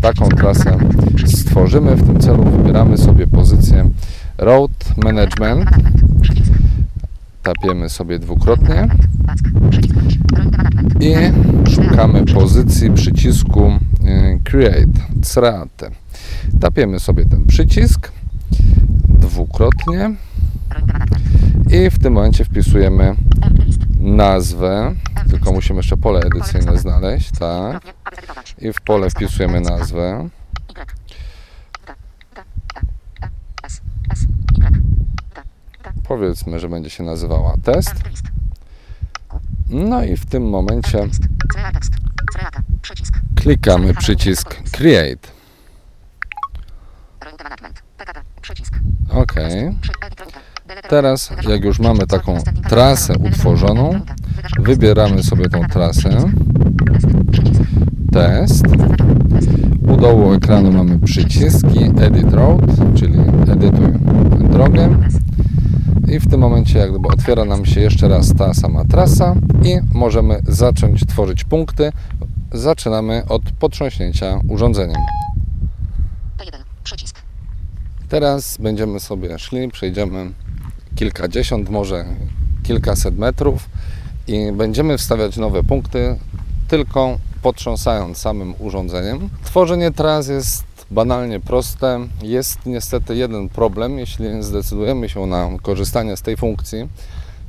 taką 0.00 0.28
trasę 0.28 0.78
stworzymy. 1.26 1.96
W 1.96 2.06
tym 2.06 2.20
celu 2.20 2.44
wybieramy 2.44 2.98
sobie 2.98 3.26
pozycję 3.26 3.90
Road 4.38 4.70
Management, 4.96 5.70
tapiemy 7.42 7.88
sobie 7.88 8.18
dwukrotnie 8.18 8.88
i 11.00 11.14
szukamy 11.70 12.24
pozycji 12.24 12.90
przycisku 12.90 13.72
e, 14.04 14.38
Create, 14.44 15.00
Create. 15.34 15.90
Tapiemy 16.60 17.00
sobie 17.00 17.24
ten 17.24 17.46
przycisk 17.46 18.12
dwukrotnie 19.08 20.14
i 21.70 21.90
w 21.90 21.98
tym 21.98 22.12
momencie 22.12 22.44
wpisujemy 22.44 23.16
nazwę, 24.00 24.94
tylko 25.30 25.52
musimy 25.52 25.76
jeszcze 25.76 25.96
pole 25.96 26.20
edycyjne 26.20 26.78
znaleźć, 26.78 27.30
tak. 27.38 27.82
I 28.58 28.72
w 28.72 28.80
pole 28.80 29.10
wpisujemy 29.10 29.60
nazwę. 29.60 30.28
Powiedzmy, 36.08 36.60
że 36.60 36.68
będzie 36.68 36.90
się 36.90 37.02
nazywała 37.02 37.54
test. 37.62 37.94
No 39.70 40.04
i 40.04 40.16
w 40.16 40.26
tym 40.26 40.48
momencie 40.48 41.08
klikamy 43.36 43.94
przycisk 43.94 44.56
Create. 44.72 45.28
Route 47.24 47.44
management. 47.44 47.82
PKP. 47.96 48.20
Przycisk. 48.42 48.74
OK. 49.10 49.27
Przy 49.27 49.27
edit 49.27 49.27
route. 49.27 49.27
Delete 49.27 49.27
Teraz, 50.88 51.30
jak 51.48 51.64
już 51.64 51.78
mamy 51.78 52.06
taką 52.06 52.38
trasę 52.68 53.14
utworzoną, 53.18 54.00
wybieramy 54.58 55.22
sobie 55.22 55.48
tą 55.48 55.64
trasę. 55.64 56.10
Test. 58.12 58.64
U 59.88 59.96
dołu 59.96 60.32
ekranu 60.32 60.72
mamy 60.72 60.98
przyciski 60.98 61.78
Edit 62.00 62.32
Route, 62.32 62.94
czyli 62.94 63.18
edytuj 63.52 63.92
drogę. 64.50 64.98
I 66.08 66.20
w 66.20 66.30
tym 66.30 66.40
momencie 66.40 66.78
jak 66.78 66.90
gdyby 66.90 67.08
otwiera 67.08 67.44
nam 67.44 67.66
się 67.66 67.80
jeszcze 67.80 68.08
raz 68.08 68.34
ta 68.34 68.54
sama 68.54 68.84
trasa 68.84 69.34
i 69.64 69.76
możemy 69.94 70.40
zacząć 70.48 71.06
tworzyć 71.06 71.44
punkty. 71.44 71.92
Zaczynamy 72.52 73.22
od 73.28 73.42
potrząśnięcia 73.58 74.40
urządzeniem. 74.48 75.00
P1. 78.08 78.08
Przycisk. 78.08 78.10
Teraz 78.10 78.56
będziemy 78.56 79.00
sobie 79.00 79.38
szli, 79.38 79.68
przejdziemy 79.68 80.32
kilkadziesiąt, 80.96 81.70
może 81.70 82.04
kilkaset 82.62 83.18
metrów 83.18 83.68
i 84.26 84.52
będziemy 84.52 84.98
wstawiać 84.98 85.36
nowe 85.36 85.62
punkty 85.62 86.16
tylko 86.68 87.18
potrząsając 87.42 88.18
samym 88.18 88.54
urządzeniem. 88.58 89.28
Tworzenie 89.44 89.90
tras 89.90 90.28
jest 90.28 90.64
banalnie 90.90 91.40
proste. 91.40 92.00
Jest 92.22 92.66
niestety 92.66 93.16
jeden 93.16 93.48
problem, 93.48 93.98
jeśli 93.98 94.42
zdecydujemy 94.42 95.08
się 95.08 95.26
na 95.26 95.48
korzystanie 95.62 96.16
z 96.16 96.22
tej 96.22 96.36
funkcji, 96.36 96.88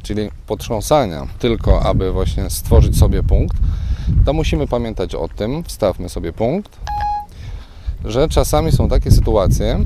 czyli 0.04 0.30
potrząsania, 0.48 1.28
tylko 1.40 1.82
aby 1.82 2.12
właśnie 2.12 2.50
stworzyć 2.50 2.98
sobie 2.98 3.24
punkt, 3.24 3.58
to 4.26 4.34
musimy 4.34 4.68
pamiętać 4.68 5.16
o 5.16 5.28
tym, 5.28 5.64
wstawmy 5.64 6.10
sobie 6.10 6.34
punkt, 6.34 6.78
że 8.06 8.30
czasami 8.30 8.72
są 8.72 8.90
takie 8.90 9.12
sytuacje, 9.12 9.80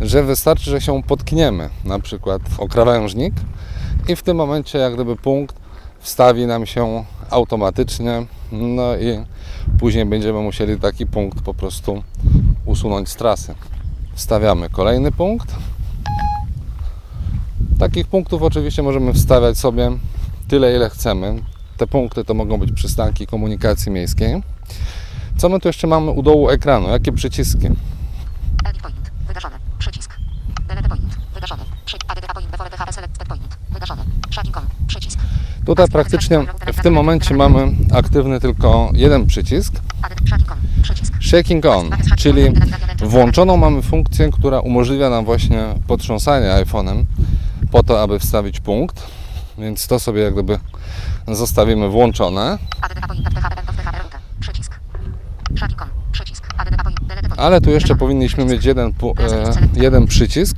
że 0.00 0.22
wystarczy, 0.22 0.70
że 0.70 0.80
się 0.80 1.02
potkniemy, 1.02 1.70
na 1.84 1.98
przykład 1.98 2.42
o 2.58 2.68
krawężnik 2.68 3.34
i 4.08 4.16
w 4.16 4.22
tym 4.22 4.36
momencie 4.36 4.78
jak 4.78 4.94
gdyby 4.94 5.16
punkt 5.16 5.56
wstawi 6.00 6.46
nam 6.46 6.66
się 6.66 7.04
automatycznie, 7.30 8.26
no 8.52 8.96
i 8.96 9.24
później 9.78 10.06
będziemy 10.06 10.40
musieli 10.42 10.80
taki 10.80 11.06
punkt 11.06 11.40
po 11.40 11.54
prostu 11.54 12.02
usunąć 12.64 13.08
z 13.08 13.16
trasy. 13.16 13.54
Wstawiamy 14.14 14.70
kolejny 14.70 15.12
punkt. 15.12 15.54
Takich 17.78 18.06
punktów 18.06 18.42
oczywiście 18.42 18.82
możemy 18.82 19.12
wstawiać 19.12 19.58
sobie 19.58 19.90
tyle, 20.48 20.76
ile 20.76 20.90
chcemy. 20.90 21.42
Te 21.76 21.86
punkty 21.86 22.24
to 22.24 22.34
mogą 22.34 22.58
być 22.58 22.72
przystanki 22.72 23.26
komunikacji 23.26 23.92
miejskiej. 23.92 24.42
Co 25.36 25.48
my 25.48 25.60
tu 25.60 25.68
jeszcze 25.68 25.86
mamy 25.86 26.10
u 26.10 26.22
dołu 26.22 26.48
ekranu? 26.48 26.88
Jakie 26.88 27.12
przyciski? 27.12 27.66
Edit 27.66 28.82
point. 28.82 29.10
Wydarzone. 29.26 29.58
Przycisk. 29.78 30.16
Delete 30.68 30.88
point. 30.88 31.18
Wydarzone. 31.33 31.33
Przy... 31.33 31.33
ADDA 31.33 31.33
point 31.33 31.33
before 31.33 31.33
DHS 31.33 31.33
select 31.33 31.33
point. 31.33 31.33
Wydarzone. 31.33 31.33
Shutting 31.33 31.33
on. 31.33 31.33
Przycisk. 31.33 31.33
Tutaj 35.66 35.88
praktycznie 35.88 36.40
w 36.72 36.82
tym 36.82 36.94
momencie 36.94 37.34
mamy 37.34 37.72
aktywny 37.94 38.40
tylko 38.40 38.90
jeden 38.92 39.26
przycisk. 39.26 39.74
Shaking 41.20 41.66
on, 41.66 41.90
czyli 42.16 42.52
włączoną 42.98 43.56
mamy 43.56 43.82
funkcję, 43.82 44.30
która 44.30 44.60
umożliwia 44.60 45.10
nam 45.10 45.24
właśnie 45.24 45.64
potrząsanie 45.86 46.46
iPhone'em 46.46 47.04
po 47.70 47.82
to, 47.82 48.02
aby 48.02 48.18
wstawić 48.18 48.60
punkt. 48.60 49.06
Więc 49.58 49.86
to 49.86 49.98
sobie 49.98 50.22
jak 50.22 50.32
gdyby 50.32 50.58
zostawimy 51.28 51.88
włączone. 51.88 52.58
Ale 57.36 57.60
tu 57.60 57.70
jeszcze 57.70 57.94
powinniśmy 57.96 58.44
mieć 58.44 58.64
jeden, 58.64 58.88
e, 58.88 59.82
jeden 59.82 60.06
przycisk. 60.06 60.56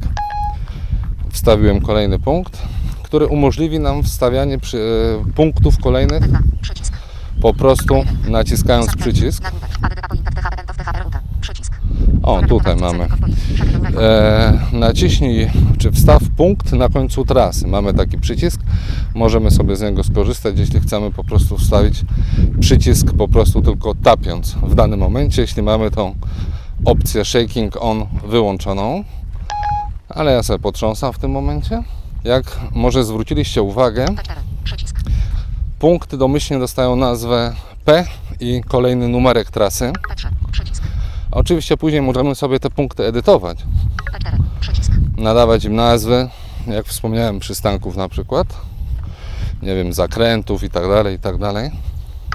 Wstawiłem 1.36 1.80
kolejny 1.80 2.18
punkt, 2.18 2.62
który 3.02 3.26
umożliwi 3.26 3.78
nam 3.78 4.02
wstawianie 4.02 4.58
przy, 4.58 4.78
e, 5.28 5.32
punktów 5.32 5.78
kolejnych 5.78 6.22
po 7.40 7.54
prostu 7.54 8.04
naciskając. 8.28 8.96
Przycisk. 8.96 9.42
O, 12.22 12.42
tutaj 12.42 12.76
mamy. 12.76 13.08
E, 13.98 14.58
naciśnij 14.72 15.50
czy 15.78 15.92
wstaw 15.92 16.22
punkt 16.36 16.72
na 16.72 16.88
końcu 16.88 17.24
trasy. 17.24 17.66
Mamy 17.66 17.94
taki 17.94 18.18
przycisk. 18.18 18.60
Możemy 19.14 19.50
sobie 19.50 19.76
z 19.76 19.80
niego 19.80 20.04
skorzystać, 20.04 20.58
jeśli 20.58 20.80
chcemy 20.80 21.10
po 21.10 21.24
prostu 21.24 21.58
wstawić 21.58 22.04
przycisk 22.60 23.12
po 23.12 23.28
prostu 23.28 23.62
tylko 23.62 23.94
tapiąc 23.94 24.52
w 24.62 24.74
danym 24.74 25.00
momencie, 25.00 25.42
jeśli 25.42 25.62
mamy 25.62 25.90
tą 25.90 26.14
opcję 26.84 27.24
shaking 27.24 27.76
on 27.80 28.06
wyłączoną. 28.28 29.04
Ale 30.08 30.32
ja 30.32 30.42
sobie 30.42 30.58
potrząsam 30.58 31.12
w 31.12 31.18
tym 31.18 31.30
momencie. 31.30 31.82
Jak 32.24 32.60
może 32.72 33.04
zwróciliście 33.04 33.62
uwagę, 33.62 34.06
P4. 34.06 34.34
Przycisk. 34.64 34.96
punkty 35.78 36.18
domyślnie 36.18 36.60
dostają 36.60 36.96
nazwę 36.96 37.54
P 37.84 38.04
i 38.40 38.62
kolejny 38.68 39.08
numerek 39.08 39.50
trasy. 39.50 39.92
P3. 40.10 40.28
Przycisk. 40.52 40.82
Oczywiście 41.30 41.76
później 41.76 42.02
możemy 42.02 42.34
sobie 42.34 42.60
te 42.60 42.70
punkty 42.70 43.04
edytować. 43.04 43.58
P4. 44.12 44.36
Przycisk. 44.60 44.92
nadawać 45.16 45.64
im 45.64 45.74
nazwy, 45.74 46.28
jak 46.66 46.86
wspomniałem, 46.86 47.38
przystanków 47.38 47.96
na 47.96 48.08
przykład, 48.08 48.46
nie 49.62 49.74
wiem, 49.74 49.92
zakrętów 49.92 50.62
i 50.62 50.70
tak 50.70 50.88
dalej, 50.88 51.16
i 51.16 51.18
tak 51.18 51.38
dalej. 51.38 51.70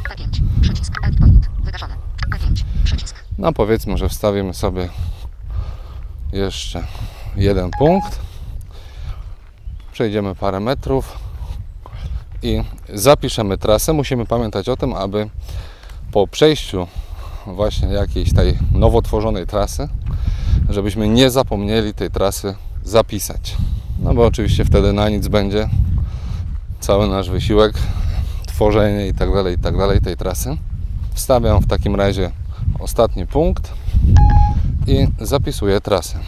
P5. 0.10 0.42
Przycisk. 0.62 0.94
Edit 1.08 1.20
point. 1.20 1.50
Wydarzone. 1.63 1.94
P5. 2.32 2.63
Przycisk. 2.84 3.16
No 3.38 3.54
powiedzmy, 3.54 3.98
że 3.98 4.10
wstawimy 4.10 4.54
sobie 4.54 4.90
jeszcze 6.34 6.84
jeden 7.36 7.72
punkt. 7.72 8.20
Przejdziemy 9.92 10.36
parę 10.36 10.60
metrów 10.60 11.18
i 12.44 12.64
zapiszemy 12.94 13.58
trasę. 13.58 13.94
Musimy 13.94 14.26
pamiętać 14.26 14.70
o 14.70 14.78
tym, 14.78 14.94
aby 14.94 15.30
po 16.12 16.28
przejściu 16.28 16.88
właśnie 17.48 17.88
jakiejś 17.88 18.34
tej 18.34 18.58
nowo 18.72 19.02
tworzonej 19.02 19.48
trasy, 19.48 19.88
żebyśmy 20.70 21.08
nie 21.10 21.30
zapomnieli 21.30 21.94
tej 21.94 22.12
trasy 22.12 22.56
zapisać. 22.84 23.58
No 24.00 24.14
bo 24.14 24.26
oczywiście 24.26 24.66
wtedy 24.66 24.94
na 24.94 25.10
nic 25.10 25.28
będzie 25.28 25.70
cały 26.80 27.08
nasz 27.08 27.30
wysiłek, 27.30 27.74
tworzenie 28.48 29.08
i 29.08 29.14
tak 29.14 29.34
dalej, 29.34 29.55
i 29.55 29.60
tak 29.60 30.03
tej 30.03 30.18
trasy. 30.18 30.58
Wstawiam 31.14 31.62
w 31.62 31.68
takim 31.68 31.96
razie 31.96 32.32
ostatni 32.79 33.27
punkt 33.27 33.74
i 34.88 35.08
zapisuję 35.22 35.82
trasę. 35.82 36.20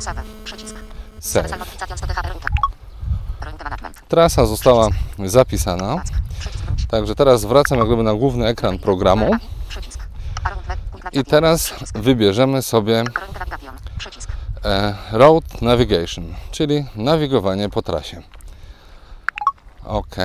Save. 0.00 0.22
Przycisk. 0.44 0.74
Save. 1.20 1.48
Trasa 4.08 4.46
została 4.46 4.88
zapisana. 5.24 6.02
Także 6.90 7.14
teraz 7.14 7.44
wracam 7.44 7.78
jak 7.78 7.86
gdyby 7.86 8.02
na 8.02 8.14
główny 8.14 8.46
ekran 8.46 8.78
programu. 8.78 9.36
i 11.12 11.24
teraz 11.24 11.74
wybierzemy 11.94 12.62
sobie 12.62 13.04
e, 14.64 14.94
Road 15.12 15.62
Navigation, 15.62 16.34
czyli 16.50 16.86
nawigowanie 16.96 17.68
po 17.68 17.82
trasie. 17.82 18.22
OK. 19.84 20.16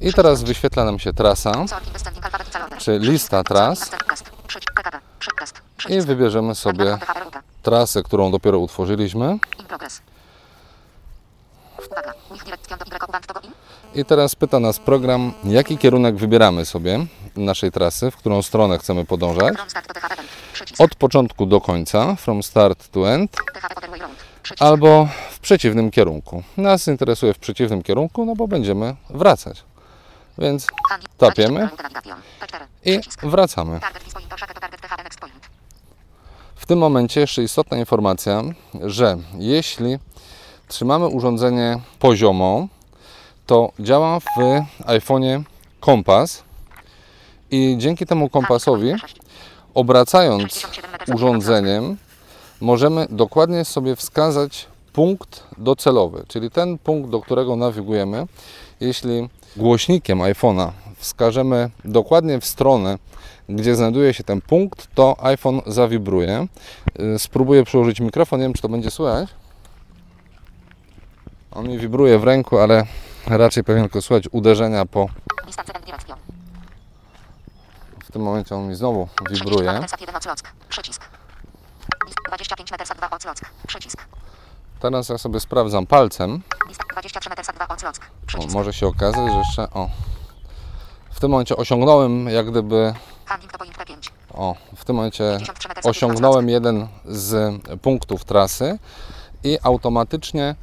I 0.00 0.12
teraz 0.12 0.42
wyświetla 0.42 0.84
nam 0.84 0.98
się 0.98 1.12
trasa. 1.12 1.52
Czy 2.78 2.98
lista 2.98 3.44
tras. 3.44 3.90
I 5.88 6.00
wybierzemy 6.00 6.54
sobie. 6.54 6.98
Trasę, 7.64 8.02
którą 8.02 8.30
dopiero 8.30 8.58
utworzyliśmy. 8.58 9.38
Y. 9.38 10.14
I 13.94 14.04
teraz 14.04 14.34
pyta 14.34 14.60
nas 14.60 14.78
program, 14.78 15.32
jaki 15.44 15.78
kierunek 15.78 16.16
wybieramy 16.16 16.64
sobie 16.64 17.06
naszej 17.36 17.70
trasy, 17.70 18.10
w 18.10 18.16
którą 18.16 18.42
stronę 18.42 18.78
chcemy 18.78 19.04
podążać. 19.04 19.54
Od 20.78 20.94
początku 20.94 21.46
do 21.46 21.60
końca, 21.60 22.16
from 22.16 22.42
start 22.42 22.88
to 22.88 23.10
end, 23.10 23.36
albo 24.58 25.08
w 25.30 25.38
przeciwnym 25.38 25.90
kierunku. 25.90 26.42
Nas 26.56 26.88
interesuje 26.88 27.34
w 27.34 27.38
przeciwnym 27.38 27.82
kierunku, 27.82 28.24
no 28.24 28.34
bo 28.34 28.48
będziemy 28.48 28.96
wracać. 29.10 29.64
Więc 30.38 30.66
tapiemy. 31.18 31.60
Route 31.60 31.82
navigation. 31.82 32.18
P4. 32.40 32.66
i 32.84 33.00
wracamy. 33.22 33.80
W 36.64 36.66
tym 36.66 36.78
momencie 36.78 37.20
jeszcze 37.20 37.42
istotna 37.42 37.78
informacja, 37.78 38.42
że 38.80 39.16
jeśli 39.38 39.98
trzymamy 40.68 41.08
urządzenie 41.08 41.80
poziomo, 41.98 42.68
to 43.46 43.72
działa 43.80 44.20
w 44.20 44.26
iPhone'ie 44.86 45.42
kompas 45.80 46.42
i 47.50 47.74
dzięki 47.78 48.06
temu 48.06 48.28
kompasowi, 48.28 48.92
obracając 49.74 50.66
urządzeniem, 51.14 51.96
możemy 52.60 53.06
dokładnie 53.10 53.64
sobie 53.64 53.96
wskazać 53.96 54.66
punkt 54.92 55.44
docelowy, 55.58 56.24
czyli 56.28 56.50
ten 56.50 56.78
punkt, 56.78 57.10
do 57.10 57.20
którego 57.20 57.56
nawigujemy. 57.56 58.26
Jeśli 58.80 59.28
głośnikiem 59.56 60.18
iPhone'a 60.18 60.70
wskażemy 61.04 61.70
dokładnie 61.84 62.40
w 62.40 62.44
stronę, 62.46 62.98
gdzie 63.48 63.76
znajduje 63.76 64.14
się 64.14 64.24
ten 64.24 64.40
punkt, 64.40 64.88
to 64.94 65.16
iPhone 65.22 65.60
zawibruje. 65.66 66.46
Y, 67.00 67.18
Spróbuję 67.18 67.64
przyłożyć 67.64 68.00
mikrofon, 68.00 68.40
nie 68.40 68.44
wiem 68.44 68.52
czy 68.52 68.62
to 68.62 68.68
będzie 68.68 68.90
słychać. 68.90 69.28
On 71.50 71.68
mi 71.68 71.78
wibruje 71.78 72.18
w 72.18 72.24
ręku, 72.24 72.58
ale 72.58 72.86
raczej 73.26 73.64
pewnie 73.64 73.82
tylko 73.82 74.02
słychać 74.02 74.28
uderzenia 74.32 74.86
po... 74.86 75.06
W 78.04 78.12
tym 78.12 78.22
momencie 78.22 78.54
on 78.56 78.68
mi 78.68 78.74
znowu 78.74 79.08
32 79.16 79.44
wibruje. 79.50 79.72
metersat 79.72 80.00
1 80.00 80.16
Oclock. 80.16 80.52
Przycisk. 80.68 81.02
List 82.06 82.18
25 82.28 82.70
metersat 82.70 82.98
2 82.98 83.10
Oclock. 83.10 83.40
Przycisk. 83.66 84.04
Teraz 84.80 85.08
ja 85.08 85.18
sobie 85.18 85.40
sprawdzam 85.40 85.86
palcem. 85.86 86.42
List 86.68 86.80
23 86.92 87.30
metersat 87.30 87.56
2 87.56 87.68
Oclock. 87.68 87.98
O, 88.04 88.26
Przycisk. 88.26 88.54
może 88.54 88.72
się 88.72 88.86
okazać, 88.86 89.32
że 89.32 89.38
jeszcze... 89.38 89.70
O. 89.70 89.88
W 91.24 91.26
tym 91.26 91.30
momencie 91.30 91.56
osiągnąłem 91.56 92.28
jak 92.28 92.50
gdyby... 92.50 92.94
Handling 93.24 93.52
to 93.52 93.58
point 93.58 93.76
P5. 93.76 94.10
O, 94.34 94.54
w 94.76 94.84
tym 94.84 94.96
momencie 94.96 95.24
53 95.24 95.68
metersat 95.68 95.90
osiągnąłem 95.90 96.48
jeden 96.48 96.88
z 97.04 97.56
punktów 97.82 98.24
trasy 98.24 98.78
i 99.44 99.58
automatycznie 99.62 100.54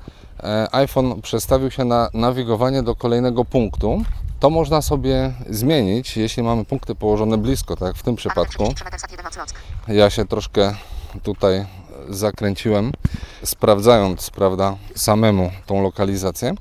e, 0.43 0.75
iPhone 0.75 1.21
przestawił 1.21 1.71
się 1.71 1.85
na 1.85 2.09
nawigowanie 2.13 2.83
do 2.83 2.95
kolejnego 2.95 3.45
punktu. 3.45 4.03
To 4.39 4.49
można 4.49 4.81
sobie 4.81 5.33
zmienić, 5.49 6.17
jeśli 6.17 6.43
mamy 6.43 6.65
punkty 6.65 6.95
położone 6.95 7.37
blisko, 7.37 7.75
tak 7.75 7.87
jak 7.87 7.95
w 7.95 8.03
tym 8.03 8.15
przypadku. 8.15 8.63
33 8.63 8.83
metersat 8.85 9.11
1 9.11 9.25
Oclock. 9.27 9.53
Ja 9.87 10.09
się 10.09 10.27
troszkę 10.27 10.75
tutaj 11.23 11.65
zakręciłem, 12.09 12.91
sprawdzając, 13.43 14.29
prawda, 14.29 14.75
samemu 14.95 15.51
tą 15.65 15.83
lokalizację, 15.83 16.53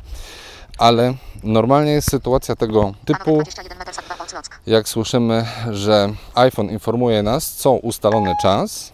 ale 0.80 1.14
normalnie 1.42 1.92
jest 1.92 2.10
sytuacja 2.10 2.56
tego 2.56 2.92
typu, 3.04 3.34
21 3.34 3.78
metersat 3.78 4.04
2 4.04 4.24
Oclock. 4.24 4.60
jak 4.66 4.88
słyszymy, 4.88 5.46
że 5.70 6.12
iPhone 6.34 6.70
informuje 6.70 7.22
nas, 7.22 7.52
co 7.52 7.72
ustalony 7.72 8.34
czas. 8.42 8.92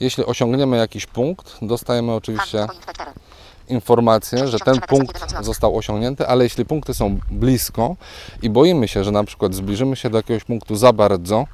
Jeśli 0.00 0.24
osiągniemy 0.24 0.76
jakiś 0.76 1.06
punkt, 1.06 1.56
dostajemy 1.62 2.12
oczywiście 2.12 2.58
Handling 2.58 2.84
to 2.84 2.92
point 2.94 3.16
P4. 3.16 3.20
informację, 3.68 4.48
że 4.48 4.58
ten 4.58 4.80
punkt 4.80 5.44
został 5.44 5.76
osiągnięty, 5.76 6.26
ale 6.26 6.44
jeśli 6.44 6.64
punkty 6.64 6.94
są 6.94 7.18
blisko 7.30 7.96
i 8.42 8.50
boimy 8.50 8.88
się, 8.88 9.04
że 9.04 9.10
na 9.10 9.24
przykład 9.24 9.54
zbliżymy 9.54 9.96
się 9.96 10.10
do 10.10 10.16
jakiegoś 10.16 10.44
punktu 10.44 10.76
za 10.76 10.92
bardzo 10.92 11.46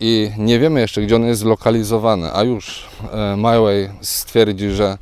i 0.00 0.32
nie 0.38 0.58
wiemy 0.58 0.80
jeszcze, 0.80 1.02
gdzie 1.02 1.16
on 1.16 1.24
jest 1.24 1.40
zlokalizowany, 1.40 2.34
a 2.34 2.42
już 2.42 2.88
e, 3.12 3.36
MyWay 3.36 3.90
stwierdzi, 4.00 4.70
że 4.70 4.98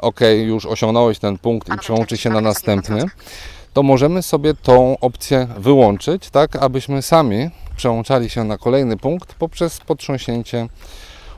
ok, 0.00 0.20
już 0.46 0.66
osiągnąłeś 0.66 1.18
ten 1.18 1.38
punkt 1.38 1.74
i 1.74 1.78
przełączy 1.78 2.16
się 2.16 2.30
na 2.30 2.40
następny, 2.40 3.04
to 3.72 3.82
możemy 3.82 4.22
sobie 4.22 4.54
tą 4.54 4.98
opcję 5.00 5.48
wyłączyć, 5.58 6.30
tak 6.30 6.56
abyśmy 6.56 7.02
sami 7.02 7.50
przełączali 7.76 8.30
się 8.30 8.44
na 8.44 8.58
kolejny 8.58 8.96
punkt 8.96 9.34
poprzez 9.34 9.80
potrząśnięcie 9.80 10.68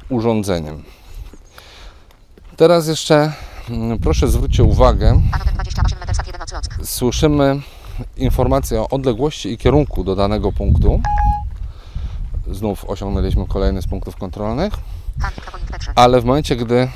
urządzeniem. 0.09 0.83
Teraz 2.57 2.89
jeszcze 2.89 3.33
mm, 3.71 3.99
proszę 3.99 4.29
zwróćcie 4.29 4.65
uwagę, 4.65 5.23
Anotek 5.33 5.55
28 5.55 5.99
meter 5.99 6.15
sat 6.15 6.27
1 6.27 6.43
Oclock. 6.43 6.87
słyszymy 6.87 7.61
informację 8.17 8.81
o 8.81 8.89
odległości 8.89 9.53
i 9.53 9.59
kierunku 9.59 10.05
do 10.05 10.17
danego 10.17 10.53
punktu. 10.53 11.01
Znów 12.51 12.85
osiągnęliśmy 12.91 13.47
kolejny 13.47 13.83
z 13.83 13.87
punktów 13.87 14.17
kontrolnych, 14.17 14.73
ale 15.95 16.21
w 16.21 16.25
momencie, 16.25 16.57
gdy 16.57 16.89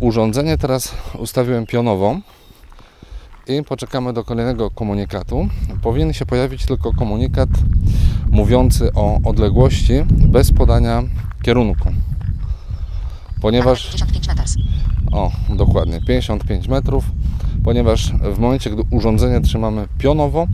urządzenie 0.00 0.58
teraz 0.58 0.94
ustawiłem 1.18 1.66
pionowo 1.66 2.16
i 3.46 3.62
poczekamy 3.62 4.12
do 4.12 4.24
kolejnego 4.24 4.70
komunikatu. 4.70 5.48
Powinien 5.82 6.12
się 6.12 6.26
pojawić 6.26 6.66
tylko 6.66 6.92
komunikat 6.92 7.48
mówiący 8.30 8.92
o 8.94 9.20
odległości 9.24 9.92
bez 10.08 10.52
podania 10.52 11.02
kierunku. 11.42 11.92
Ponieważ 13.40 13.82
55 13.86 14.28
meters. 14.28 14.56
O, 15.12 15.30
dokładnie, 15.48 16.00
55 16.00 16.68
metrów, 16.68 17.04
ponieważ 17.64 18.12
w 18.12 18.38
momencie, 18.38 18.70
gdy 18.70 18.82
urządzenie 18.90 19.40
trzymamy 19.40 19.88
pionowo, 19.98 20.46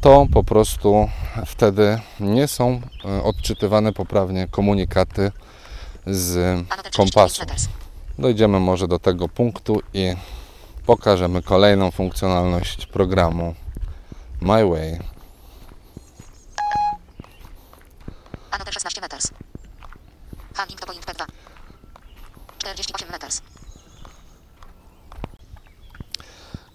to 0.00 0.26
po 0.32 0.44
prostu 0.44 1.08
wtedy 1.46 1.98
nie 2.20 2.48
są 2.48 2.80
e, 3.04 3.22
odczytywane 3.22 3.92
poprawnie 3.92 4.48
komunikaty 4.50 5.32
z 6.06 6.36
Anotek 6.36 6.92
35 6.92 6.96
kompasu. 6.96 7.42
Dojdziemy 8.18 8.60
może 8.60 8.88
do 8.88 8.98
tego 8.98 9.28
punktu 9.28 9.80
i 9.94 10.14
pokażemy 10.86 11.42
kolejną 11.42 11.90
funkcjonalność 11.90 12.86
programu 12.86 13.54
MyWay. 14.40 14.98
Anotek 18.50 18.74
16 18.74 19.00
meters. 19.00 19.30
Handling 20.54 20.80
to 20.80 20.86
point 20.86 21.06
P2. 21.06 21.26
48 22.58 23.10
meters. 23.10 23.42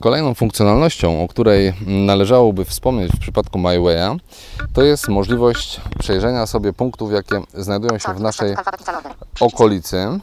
Kolejną 0.01 0.33
funkcjonalnością, 0.33 1.23
o 1.23 1.27
której 1.27 1.73
należałoby 1.87 2.65
wspomnieć 2.65 3.11
w 3.11 3.19
przypadku 3.19 3.59
MyWaya, 3.59 4.15
to 4.73 4.83
jest 4.83 5.07
możliwość 5.07 5.81
przejrzenia 5.99 6.45
sobie 6.45 6.73
punktów, 6.73 7.11
jakie 7.11 7.41
znajdują 7.53 7.97
się 7.97 8.13
w 8.13 8.19
naszej 8.21 8.55
Alfabet 8.55 8.81
calowy. 8.81 9.09
okolicy. 9.39 10.19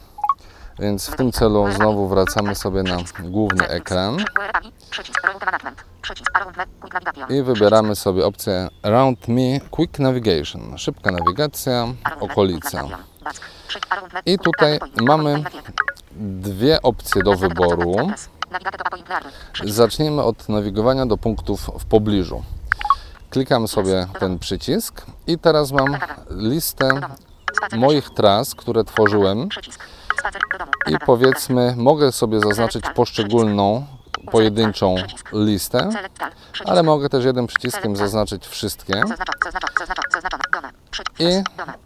Więc 0.79 1.07
w 1.09 1.15
tym 1.15 1.31
celu 1.31 1.71
znowu 1.71 2.07
wracamy 2.07 2.55
sobie 2.55 2.83
na 2.83 2.97
główny 3.19 3.67
ekran 3.67 4.17
i 7.29 7.43
wybieramy 7.43 7.95
sobie 7.95 8.25
opcję 8.25 8.67
Around 8.83 9.27
Me 9.27 9.59
Quick 9.71 9.99
Navigation, 9.99 10.77
szybka 10.77 11.11
nawigacja, 11.11 11.87
okolica. 12.19 12.83
I 14.25 14.39
tutaj 14.39 14.79
mamy 15.01 15.33
Point 15.33 15.43
Map 15.43 15.53
1. 15.53 15.73
Dwie 16.41 16.81
opcje 16.81 17.23
do 17.23 17.35
wyboru. 17.35 17.95
Zacznijmy 19.63 20.23
od 20.23 20.49
nawigowania 20.49 21.05
do 21.05 21.17
punktów 21.17 21.71
w 21.79 21.85
pobliżu. 21.85 22.43
Klikam 23.29 23.67
sobie 23.67 24.07
ten 24.19 24.39
przycisk 24.39 25.05
i 25.27 25.39
teraz 25.39 25.71
mam 25.71 25.97
listę 26.29 26.89
moich 27.77 28.09
tras, 28.09 28.55
które 28.55 28.83
tworzyłem 28.83 29.49
I 30.87 30.97
powiedzmy 31.05 31.73
mogę 31.77 32.11
sobie 32.11 32.39
zaznaczyć 32.39 32.85
poszczególną 32.95 33.85
pojedynczą 34.31 34.95
listę, 35.33 35.89
ale 36.65 36.83
mogę 36.83 37.09
też 37.09 37.25
jednym 37.25 37.47
przyciskiem 37.47 37.95
zaznaczyć 37.95 38.47
wszystkie 38.47 39.01
i 41.19 41.43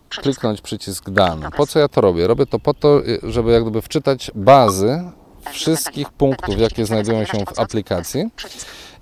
kliknąć 0.10 0.62
przycisk 0.62 1.10
dane. 1.10 1.52
Po 1.52 1.68
co 1.68 1.80
ja 1.80 1.88
to 1.88 2.02
robię? 2.02 2.28
Robię 2.28 2.46
to 2.46 2.60
po 2.60 2.74
to, 2.74 3.02
żeby 3.24 3.52
jak 3.52 3.62
gdyby 3.62 3.82
wczytać 3.82 4.32
bazy 4.36 5.12
wszystkich 5.52 6.10
punktów, 6.10 6.60
jakie 6.60 6.86
znajdują 6.86 7.26
się 7.26 7.46
w 7.46 7.60
aplikacji. 7.60 8.30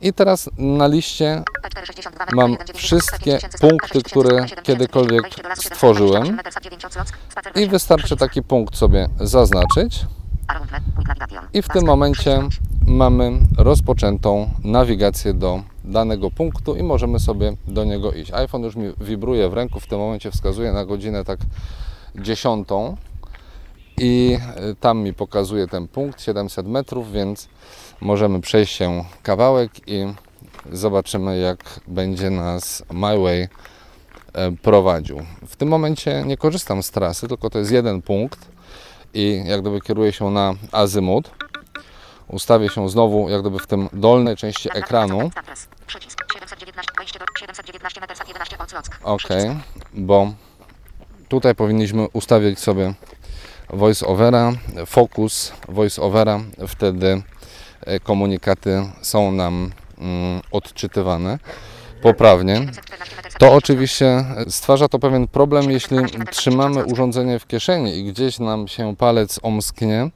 I 0.02 0.14
teraz 0.14 0.50
na 0.58 0.88
liście 0.88 1.44
P462 1.64 2.36
Mam 2.36 2.52
metr, 2.52 2.66
1,9, 2.66 2.78
wszystkie 2.78 3.32
5000, 3.32 3.58
punkty, 3.58 3.88
6000, 3.88 4.10
które 4.10 4.30
7000, 4.30 4.62
kiedykolwiek 4.62 5.22
20 5.22 5.44
do 5.44 5.50
lasu, 5.50 5.62
7, 5.62 5.76
stworzyłem. 5.76 6.24
28 6.24 6.36
metr, 6.36 6.62
9 6.62 6.86
Oclock, 6.86 7.18
spacer 7.30 7.58
i 7.58 7.68
wystarczy 7.68 8.18
taki 8.18 8.44
punkt 8.44 8.76
sobie 8.76 9.10
zaznaczyć 9.20 10.06
i 11.54 11.62
w 11.62 11.68
tym 11.68 11.86
momencie 11.86 12.40
mamy 12.88 13.32
rozpoczętą 13.58 14.50
nawigację 14.64 15.34
do 15.34 15.64
danego 15.84 16.32
punktu 16.32 16.76
i 16.76 16.84
możemy 16.84 17.20
sobie 17.20 17.54
do 17.68 17.84
niego 17.84 18.12
iść. 18.12 18.34
iPhone 18.34 18.64
już 18.64 18.76
mi 18.76 18.94
wibruje 19.02 19.50
w 19.50 19.54
ręku, 19.54 19.80
w 19.80 19.88
tym 19.88 20.00
momencie 20.00 20.32
wskazuje 20.32 20.72
na 20.72 20.86
godzinę 20.86 21.24
tak 21.24 21.40
dziesiątą 22.16 22.98
i 23.98 24.38
y, 24.72 24.76
tam 24.76 25.00
mi 25.00 25.14
pokazuje 25.14 25.68
ten 25.68 25.88
punkt 25.88 26.22
700 26.22 26.68
metrów, 26.68 27.12
więc 27.12 27.48
możemy 28.02 28.42
przejść 28.42 28.76
się 28.76 29.06
kawałek 29.24 29.72
i 29.88 30.06
zobaczymy 30.72 31.38
jak 31.38 31.80
będzie 31.88 32.30
nas 32.30 32.84
MyWay 32.94 33.50
e, 34.34 34.52
prowadził. 34.62 35.22
W 35.48 35.56
tym 35.56 35.70
momencie 35.70 36.24
nie 36.26 36.38
korzystam 36.38 36.84
z 36.84 36.92
trasy, 36.92 37.28
tylko 37.28 37.50
to 37.50 37.60
jest 37.60 37.72
jeden 37.72 38.02
punkt 38.02 38.40
i 39.14 39.44
jak 39.46 39.62
gdyby 39.62 39.82
kieruję 39.82 40.14
się 40.14 40.32
na 40.32 40.54
azymut. 40.72 41.32
Ustawię 42.28 42.70
się 42.70 42.90
znowu 42.90 43.30
jak 43.30 43.42
gdyby 43.42 43.60
w 43.60 43.68
tym 43.68 43.90
dolnej 43.94 44.36
części 44.36 44.70
ekranu. 44.74 45.32
Adres. 45.36 45.68
Przycisk. 45.88 46.26
719, 46.34 46.92
wejście 46.98 47.20
do 47.20 47.26
719 47.40 48.02
metr, 48.02 48.14
11 48.28 48.58
Oclock. 48.58 49.00
Ok, 49.04 49.28
bo 49.94 50.34
tutaj 51.30 51.56
powinniśmy 51.56 52.08
ustawić 52.14 52.60
sobie 52.60 52.94
voice-overa, 53.70 54.54
fokus 54.86 55.54
voice-overa, 55.68 56.40
wtedy 56.68 57.22
e, 57.82 58.00
komunikaty 58.00 58.84
są 59.02 59.32
nam 59.32 59.72
mm, 59.98 60.42
odczytywane 60.52 61.40
poprawnie. 62.02 62.56
714 62.56 63.16
metr, 63.16 63.38
To 63.40 63.54
oczywiście 63.54 64.26
stwarza 64.50 64.88
to 64.88 65.00
pewien 65.00 65.28
problem, 65.28 65.72
jeśli 65.72 65.98
trzymamy 66.32 66.86
urządzenie 66.86 67.40
w 67.40 67.48
kieszeni 67.48 67.98
i 67.98 68.04
gdzieś 68.04 68.40
nam 68.40 68.68
się 68.68 68.96
palec 68.96 69.40
omsknie, 69.44 70.10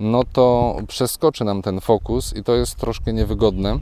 no 0.00 0.24
to 0.32 0.76
przeskoczy 0.88 1.44
nam 1.44 1.62
ten 1.62 1.80
fokus 1.80 2.36
i 2.36 2.42
to 2.42 2.54
jest 2.54 2.76
troszkę 2.76 3.12
niewygodne. 3.12 3.78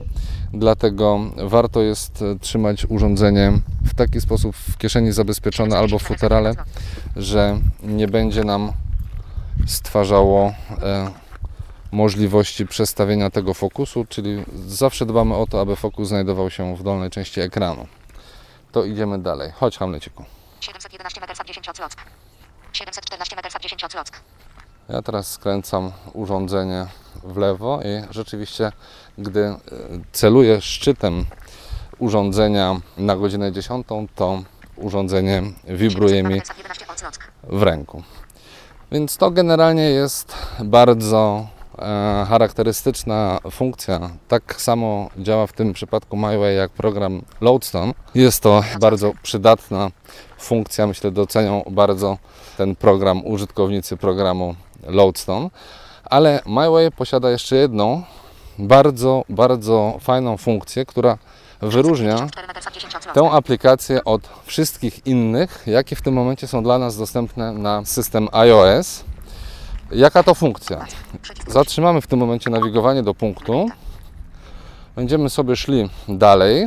Dlatego 0.52 1.20
warto 1.36 1.82
jest 1.82 2.22
e, 2.22 2.38
trzymać 2.38 2.86
urządzenie 2.88 3.52
w 3.84 3.94
taki 3.94 4.20
sposób 4.20 4.56
w 4.56 4.78
kieszeni 4.78 5.12
zabezpieczone 5.12 5.78
albo 5.78 5.98
w 5.98 6.02
futerale, 6.02 6.54
że 7.16 7.58
nie 7.82 8.08
będzie 8.08 8.44
nam 8.44 8.72
stwarzało 9.66 10.54
e, 10.82 11.10
możliwości 11.92 12.66
przestawienia 12.66 13.30
tego 13.30 13.54
fokusu, 13.54 14.06
czyli 14.08 14.44
zawsze 14.66 15.06
dbamy 15.06 15.34
o 15.36 15.46
to, 15.46 15.60
aby 15.60 15.76
fokus 15.76 16.08
znajdował 16.08 16.50
się 16.50 16.76
w 16.76 16.82
dolnej 16.82 17.10
części 17.10 17.40
ekranu. 17.40 17.86
To 18.72 18.84
idziemy 18.84 19.18
dalej. 19.18 19.52
Chodź 19.54 19.78
Hamleciku. 19.78 20.24
711 20.60 21.20
metr, 21.20 21.44
10 21.46 21.68
Oclock. 21.68 21.96
714 22.72 23.36
metr, 23.36 23.60
10 23.60 23.84
Oclock. 23.84 24.20
Ja 24.88 25.02
teraz 25.02 25.30
skręcam 25.30 25.92
urządzenie 26.12 26.86
w 27.24 27.36
lewo 27.36 27.80
i 27.82 28.12
rzeczywiście, 28.14 28.72
gdy 29.18 29.40
e, 29.44 29.58
celuję 30.12 30.60
szczytem 30.60 31.24
urządzenia 31.98 32.80
na 32.96 33.16
godzinę 33.16 33.52
10, 33.52 33.86
to 34.14 34.42
urządzenie 34.76 35.42
wibruje 35.64 36.22
mi 36.22 36.34
11 36.34 36.86
Oclock. 36.88 37.32
w 37.42 37.62
ręku. 37.62 38.02
Więc 38.92 39.16
to 39.16 39.30
generalnie 39.30 39.82
jest 39.82 40.34
bardzo 40.64 41.46
e, 41.78 42.26
charakterystyczna 42.28 43.38
funkcja. 43.50 44.10
Tak 44.28 44.60
samo 44.60 45.08
działa 45.18 45.46
w 45.46 45.52
tym 45.52 45.72
przypadku 45.72 46.16
MyWay 46.16 46.54
jak 46.56 46.70
program 46.70 47.22
Loadstone. 47.40 47.94
Jest 48.14 48.42
to 48.42 48.62
bardzo 48.80 49.12
przydatna 49.22 49.90
funkcja. 50.38 50.86
Myślę, 50.86 51.10
docenią 51.10 51.62
bardzo 51.70 52.18
ten 52.56 52.76
program 52.76 53.26
użytkownicy 53.26 53.96
programu 53.96 54.54
Loadstone. 54.86 55.50
Ale 56.04 56.40
MyWay 56.46 56.90
posiada 56.90 57.30
jeszcze 57.30 57.56
jedną 57.56 58.02
bardzo, 58.58 59.24
bardzo 59.28 59.98
fajną 60.00 60.36
funkcję, 60.36 60.86
która 60.86 61.18
wyróżnia 61.62 62.28
4 62.32 62.46
metr, 62.46 62.72
10 62.72 62.94
Oclock. 62.94 63.14
tę 63.14 63.30
aplikację 63.30 64.04
od 64.04 64.28
wszystkich 64.44 65.06
innych, 65.06 65.62
jakie 65.66 65.96
w 65.96 66.02
tym 66.02 66.14
momencie 66.14 66.48
są 66.48 66.62
dla 66.62 66.78
nas 66.78 66.96
dostępne 66.96 67.52
na 67.52 67.84
system 67.84 68.28
iOS. 68.32 69.04
Jaka 69.90 70.22
to 70.22 70.34
funkcja? 70.34 70.86
Zatrzymamy 71.48 72.00
w 72.00 72.06
tym 72.06 72.18
momencie 72.18 72.50
nawigowanie 72.50 73.02
do 73.02 73.14
punktu. 73.14 73.68
Będziemy 74.96 75.30
sobie 75.30 75.56
szli 75.56 75.90
dalej, 76.08 76.66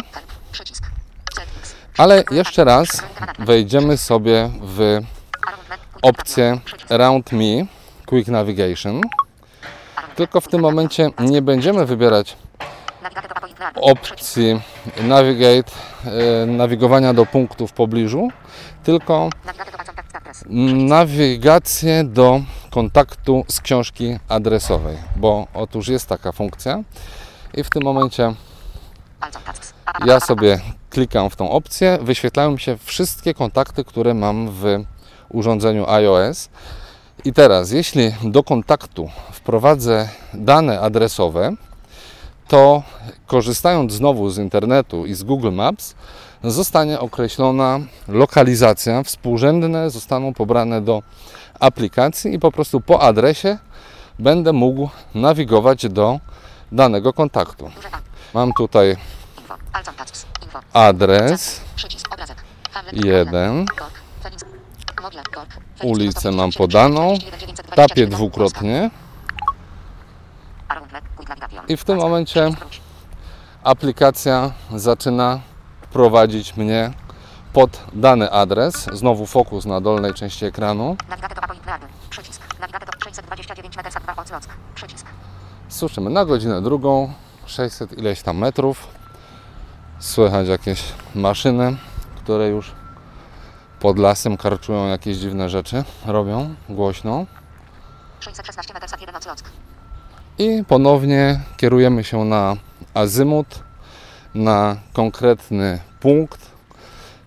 ale 1.98 2.24
jeszcze 2.32 2.64
raz 2.64 3.04
wejdziemy 3.40 3.98
sobie 3.98 4.50
w 4.62 5.00
opcję. 6.02 6.60
Around 6.90 7.32
Me 7.32 7.66
Quick 8.06 8.28
Navigation. 8.28 9.02
Tylko 10.16 10.42
w 10.42 10.48
tym 10.48 10.62
momencie 10.62 11.10
nie 11.20 11.42
będziemy 11.42 11.86
wybierać 11.86 12.38
Opcji 13.76 14.62
Navigate, 15.04 15.72
e, 16.06 16.46
nawigowania 16.46 17.14
do 17.14 17.26
punktów 17.26 17.72
w 17.72 17.74
pobliżu, 17.74 18.30
tylko 18.84 19.30
nawigację 20.74 22.04
do 22.04 22.42
kontaktu 22.72 23.46
z 23.48 23.62
książki 23.62 24.20
adresowej, 24.30 24.98
bo 25.16 25.48
otóż 25.54 25.88
jest 25.88 26.10
taka 26.10 26.32
funkcja 26.32 26.84
i 27.54 27.64
w 27.64 27.70
tym 27.70 27.84
momencie 27.84 28.34
ja 30.06 30.20
sobie 30.20 30.60
klikam 30.90 31.30
w 31.30 31.36
tą 31.36 31.50
opcję, 31.50 31.98
wyświetlają 32.02 32.52
mi 32.52 32.60
się 32.60 32.78
wszystkie 32.78 33.34
kontakty, 33.34 33.84
które 33.84 34.14
mam 34.14 34.50
w 34.50 34.84
urządzeniu 35.30 35.90
iOS. 35.90 36.50
I 37.26 37.34
teraz, 37.34 37.72
jeśli 37.72 38.16
do 38.24 38.44
kontaktu 38.44 39.10
wprowadzę 39.32 40.10
dane 40.34 40.80
adresowe, 40.80 41.52
to 42.48 42.84
korzystając 43.28 43.94
znowu 43.94 44.30
z 44.30 44.38
internetu 44.38 45.06
i 45.06 45.14
z 45.14 45.24
Google 45.24 45.52
Maps, 45.52 45.96
zostanie 46.44 47.00
określona 47.00 47.80
lokalizacja, 48.08 49.04
współrzędne 49.04 49.90
zostaną 49.90 50.34
pobrane 50.34 50.82
do 50.82 51.04
aplikacji 51.60 52.34
i 52.34 52.40
po 52.40 52.52
prostu 52.52 52.82
po 52.82 53.02
adresie 53.02 53.58
będę 54.20 54.54
mógł 54.54 54.90
nawigować 55.16 55.90
do 55.90 56.20
danego 56.72 57.14
kontaktu. 57.14 57.72
Mam 58.34 58.54
tutaj 58.54 58.96
adres, 60.74 61.62
Przycisk. 61.76 62.14
Obrazek. 62.14 62.38
Hamlet. 62.72 63.06
jeden, 63.06 63.66
Kork. 63.66 63.94
Feliz. 64.24 64.46
Modle. 65.02 65.24
Kork. 65.24 65.50
Feliz. 65.78 65.94
ulicę 65.94 66.32
mam 66.32 66.52
199, 66.52 66.58
podaną, 66.58 67.18
924, 67.18 67.76
tapię 67.76 68.08
dwukrotnie 68.08 68.90
I 71.68 71.78
w 71.78 71.84
tym 71.84 71.98
momencie 71.98 72.50
aplikacja 73.64 74.52
zaczyna 74.76 75.40
prowadzić 75.92 76.58
mnie 76.58 76.92
pod 77.54 77.82
dany 77.94 78.32
adres. 78.32 78.88
Znowu 78.94 79.26
fokus 79.26 79.66
na 79.66 79.82
dolnej 79.82 80.14
części 80.14 80.46
ekranu. 80.46 80.98
Navigator 81.10 81.40
to 81.40 81.48
point 81.48 81.66
learn. 81.66 81.84
Przycisk. 82.10 82.42
Navigator 82.60 82.90
629 83.04 83.78
metrów 83.78 84.04
2 84.04 84.16
od 84.16 84.28
Zlock. 84.28 84.50
Przycisk. 84.76 85.06
Słyszymy 85.70 86.10
na 86.10 86.26
godzinę 86.26 86.62
drugą, 86.62 87.14
600 87.46 87.98
ileś 87.98 88.22
tam 88.22 88.38
metrów. 88.38 88.88
Słychać 90.00 90.48
jakieś 90.48 90.84
maszyny, 91.16 91.78
które 92.16 92.48
już 92.48 92.72
pod 93.80 94.00
lasem 94.00 94.38
karczują 94.38 94.88
jakieś 94.88 95.18
dziwne 95.18 95.50
rzeczy, 95.50 95.84
robią 96.06 96.56
głośno. 96.70 97.26
616 98.20 98.74
metrów 98.74 99.02
1 99.02 99.16
od 99.16 99.24
Zlock. 99.24 99.50
I 100.38 100.64
ponownie 100.68 101.40
kierujemy 101.58 102.04
się 102.04 102.26
na 102.26 102.56
azymut, 102.94 103.48
na 104.36 104.78
konkretny 104.94 105.80
punkt, 106.00 106.40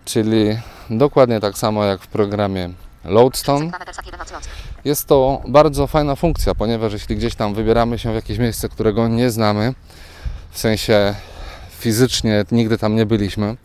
czyli 0.05 0.59
dokładnie 0.91 1.41
tak 1.41 1.59
samo 1.59 1.85
jak 1.85 2.01
w 2.01 2.07
programie 2.07 2.71
Loadstone. 3.05 3.69
2 3.69 3.79
metrów 3.79 4.07
1 4.07 4.21
od 4.21 4.29
Zlock. 4.29 4.49
Jest 4.85 5.07
to 5.07 5.43
bardzo 5.49 5.87
fajna 5.87 6.17
funkcja, 6.17 6.55
ponieważ 6.55 6.93
jeśli 6.93 7.17
gdzieś 7.17 7.35
tam 7.35 7.55
wybieramy 7.55 7.99
się 7.99 8.13
w 8.13 8.15
jakieś 8.15 8.39
miejsce, 8.39 8.69
którego 8.69 9.09
nie 9.09 9.31
znamy, 9.31 9.75
w 10.51 10.59
sensie 10.59 11.15
fizycznie 11.71 12.45
nigdy 12.53 12.79
tam 12.79 12.97
nie 12.97 13.07
byliśmy, 13.07 13.57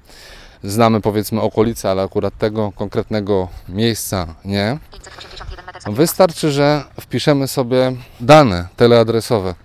znamy 0.63 1.01
powiedzmy 1.01 1.41
okolice, 1.41 1.91
ale 1.91 2.03
akurat 2.03 2.37
tego 2.37 2.71
konkretnego 2.71 3.47
miejsca 3.69 4.35
nie, 4.45 4.77
581 4.91 5.55
metrów 5.55 5.62
Wystarczy, 5.85 6.51
że 6.51 6.83
wpiszemy 7.01 7.47
sobie 7.47 7.91
dane 8.19 8.67
teleadresowe 8.75 9.55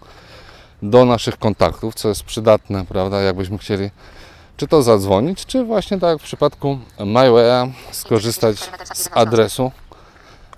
do 0.82 1.04
naszych 1.04 1.38
kontaktów, 1.38 1.94
co 1.94 2.08
jest 2.08 2.22
przydatne, 2.22 2.86
prawda, 2.86 3.20
jakbyśmy 3.20 3.58
chcieli 3.58 3.90
czy 4.56 4.68
to 4.68 4.82
zadzwonić, 4.82 5.46
czy 5.46 5.64
właśnie 5.64 5.98
tak 5.98 6.10
jak 6.10 6.20
w 6.20 6.22
przypadku 6.22 6.78
MyWay'a 6.98 7.70
skorzystać 7.90 8.58
z 8.94 9.08
adresu, 9.12 9.72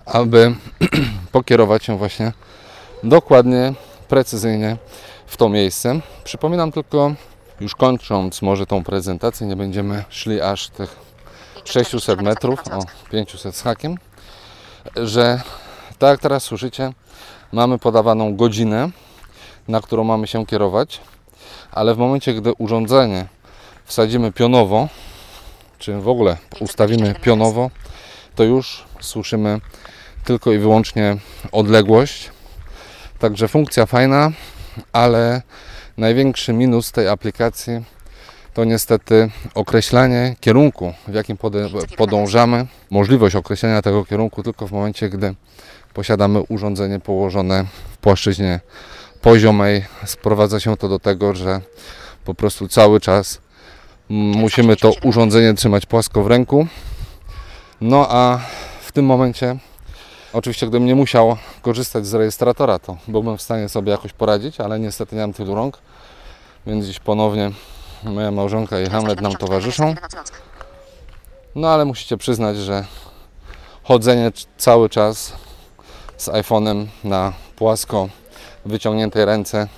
aby 0.07 0.55
pokierować 1.33 1.85
się 1.85 1.99
właśnie 1.99 2.33
dokładnie, 3.03 3.75
precyzyjnie 4.09 4.77
w 5.27 5.37
to 5.37 5.49
miejsce. 5.49 6.01
Przypominam 6.25 6.73
tylko, 6.73 7.15
już 7.61 7.75
kończąc 7.75 8.43
może 8.43 8.67
tą 8.67 8.85
prezentację, 8.85 9.47
nie 9.47 9.57
będziemy 9.57 10.05
szli 10.09 10.41
aż 10.41 10.69
tych 10.69 10.97
600 11.65 12.23
metrów, 12.23 12.61
o 12.73 12.85
500 13.11 13.57
z 13.57 13.63
hakiem, 13.63 13.99
że 14.97 15.41
tak 15.99 16.11
jak 16.11 16.21
teraz 16.21 16.43
słyszycie, 16.43 16.93
mamy 17.53 17.79
podawaną 17.79 18.37
godzinę, 18.37 18.91
na 19.69 19.81
którą 19.81 20.05
mamy 20.05 20.27
się 20.27 20.47
kierować, 20.47 21.01
ale 21.73 21.95
w 21.95 21.99
momencie, 21.99 22.35
gdy 22.35 22.53
urządzenie 22.53 23.27
wsadzimy 23.85 24.33
pionowo, 24.33 24.89
czy 25.79 26.01
w 26.01 26.09
ogóle 26.09 26.37
ustawimy 26.61 27.15
pionowo, 27.15 27.71
to 28.35 28.45
już 28.45 28.85
słyszymy 29.01 29.61
tylko 30.25 30.53
i 30.53 30.59
wyłącznie 30.59 31.17
odległość. 31.53 32.31
Także 33.19 33.49
funkcja 33.49 33.87
fajna, 33.87 34.31
ale 34.93 35.43
największy 35.97 36.53
minus 36.53 36.93
tej 36.93 37.09
aplikacji 37.09 37.85
to 38.61 38.65
niestety 38.65 39.31
określanie 39.55 40.37
kierunku, 40.41 40.93
w 41.09 41.15
jakim 41.15 41.37
podążamy. 41.97 42.67
Możliwość 42.91 43.37
określenia 43.37 43.83
tego 43.83 44.05
kierunku 44.05 44.43
tylko 44.43 44.67
w 44.67 44.73
momencie, 44.73 45.09
gdy 45.09 45.35
posiadamy 45.95 46.43
urządzenie 46.43 47.01
położone 47.01 47.65
w 47.93 47.99
płaszczyźnie 47.99 48.61
poziomej. 49.23 49.85
Sprowadza 50.05 50.61
się 50.61 50.77
to 50.77 50.89
do 50.89 50.99
tego, 50.99 51.35
że 51.35 51.61
po 52.25 52.35
prostu 52.35 52.69
cały 52.69 53.01
czas 53.01 53.41
musimy 54.09 54.77
to 54.77 54.93
urządzenie 55.03 55.55
trzymać 55.55 55.87
płasko 55.87 56.23
w 56.23 56.27
ręku. 56.27 56.67
No 57.81 58.07
a 58.11 58.41
w 58.81 58.93
tym 58.93 59.05
momencie, 59.05 59.57
oczywiście 60.33 60.67
gdybym 60.67 60.87
nie 60.87 60.95
musiał 60.95 61.37
korzystać 61.63 62.07
z 62.07 62.15
rejestratora, 62.15 62.79
to 62.79 62.97
byłbym 63.09 63.39
w 63.39 63.43
stanie 63.43 63.69
sobie 63.69 63.93
jakoś 63.93 64.13
poradzić, 64.13 64.61
ale 64.61 64.81
niestety 64.81 65.17
nie 65.17 65.23
mam 65.23 65.33
tylu 65.33 65.55
rąk, 65.55 65.79
więc 66.67 66.87
dziś 66.87 66.99
ponownie 66.99 67.51
moja 68.03 68.31
małżonka 68.31 68.81
i 68.81 68.87
Hamlet 68.87 69.21
nam 69.21 69.33
towarzyszą. 69.33 69.95
No 71.55 71.69
ale 71.69 71.85
musicie 71.85 72.17
przyznać, 72.17 72.57
że 72.57 72.85
chodzenie 73.83 74.33
cały 74.57 74.89
czas 74.89 75.33
z 76.17 76.29
iPhone'em 76.29 76.87
na 77.05 77.33
płasko 77.57 78.09
wyciągniętej 78.65 79.25
ręce 79.25 79.69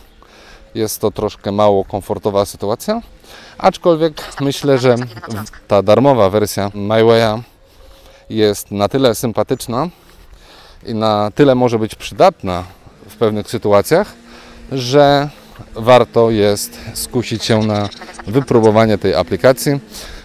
jest 0.74 1.00
to 1.00 1.10
troszkę 1.10 1.52
mało 1.52 1.84
komfortowa 1.84 2.44
sytuacja. 2.44 3.02
Aczkolwiek 3.58 4.24
myślę, 4.40 4.78
że 4.78 4.94
ta 5.68 5.82
darmowa 5.82 6.30
wersja 6.30 6.68
MyWay'a 6.68 7.40
jest 8.30 8.70
na 8.70 8.88
tyle 8.88 9.14
sympatyczna 9.14 9.88
i 10.86 10.94
na 10.94 11.30
tyle 11.34 11.54
może 11.54 11.78
być 11.78 11.94
przydatna 11.94 12.64
w 13.08 13.16
pewnych 13.16 13.50
sytuacjach, 13.50 14.12
że 14.72 15.28
warto 15.74 16.30
jest 16.30 16.80
skusić 16.94 17.44
się 17.44 17.58
na 17.58 17.88
wypróbowanie 18.26 18.98
tej 18.98 19.14
aplikacji, 19.14 19.80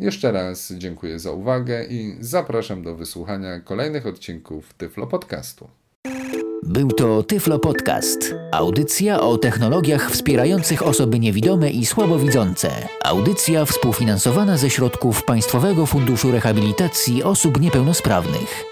jeszcze 0.00 0.32
raz 0.32 0.72
dziękuję 0.78 1.18
za 1.18 1.32
uwagę 1.32 1.84
i 1.84 2.16
zapraszam 2.20 2.82
do 2.82 2.96
wysłuchania 2.96 3.60
kolejnych 3.60 4.06
odcinków 4.06 4.74
Tyflo 4.74 5.06
Podcastu. 5.06 5.68
Był 6.62 6.88
to 6.88 7.22
Tyflo 7.22 7.58
Podcast. 7.58 8.34
Audycja 8.52 9.20
o 9.20 9.38
technologiach 9.38 10.10
wspierających 10.10 10.86
osoby 10.86 11.18
niewidome 11.18 11.70
i 11.70 11.86
słabowidzące. 11.86 12.70
Audycja 13.04 13.64
współfinansowana 13.64 14.56
ze 14.56 14.70
środków 14.70 15.24
Państwowego 15.24 15.86
Funduszu 15.86 16.30
Rehabilitacji 16.30 17.22
Osób 17.22 17.60
Niepełnosprawnych. 17.60 18.69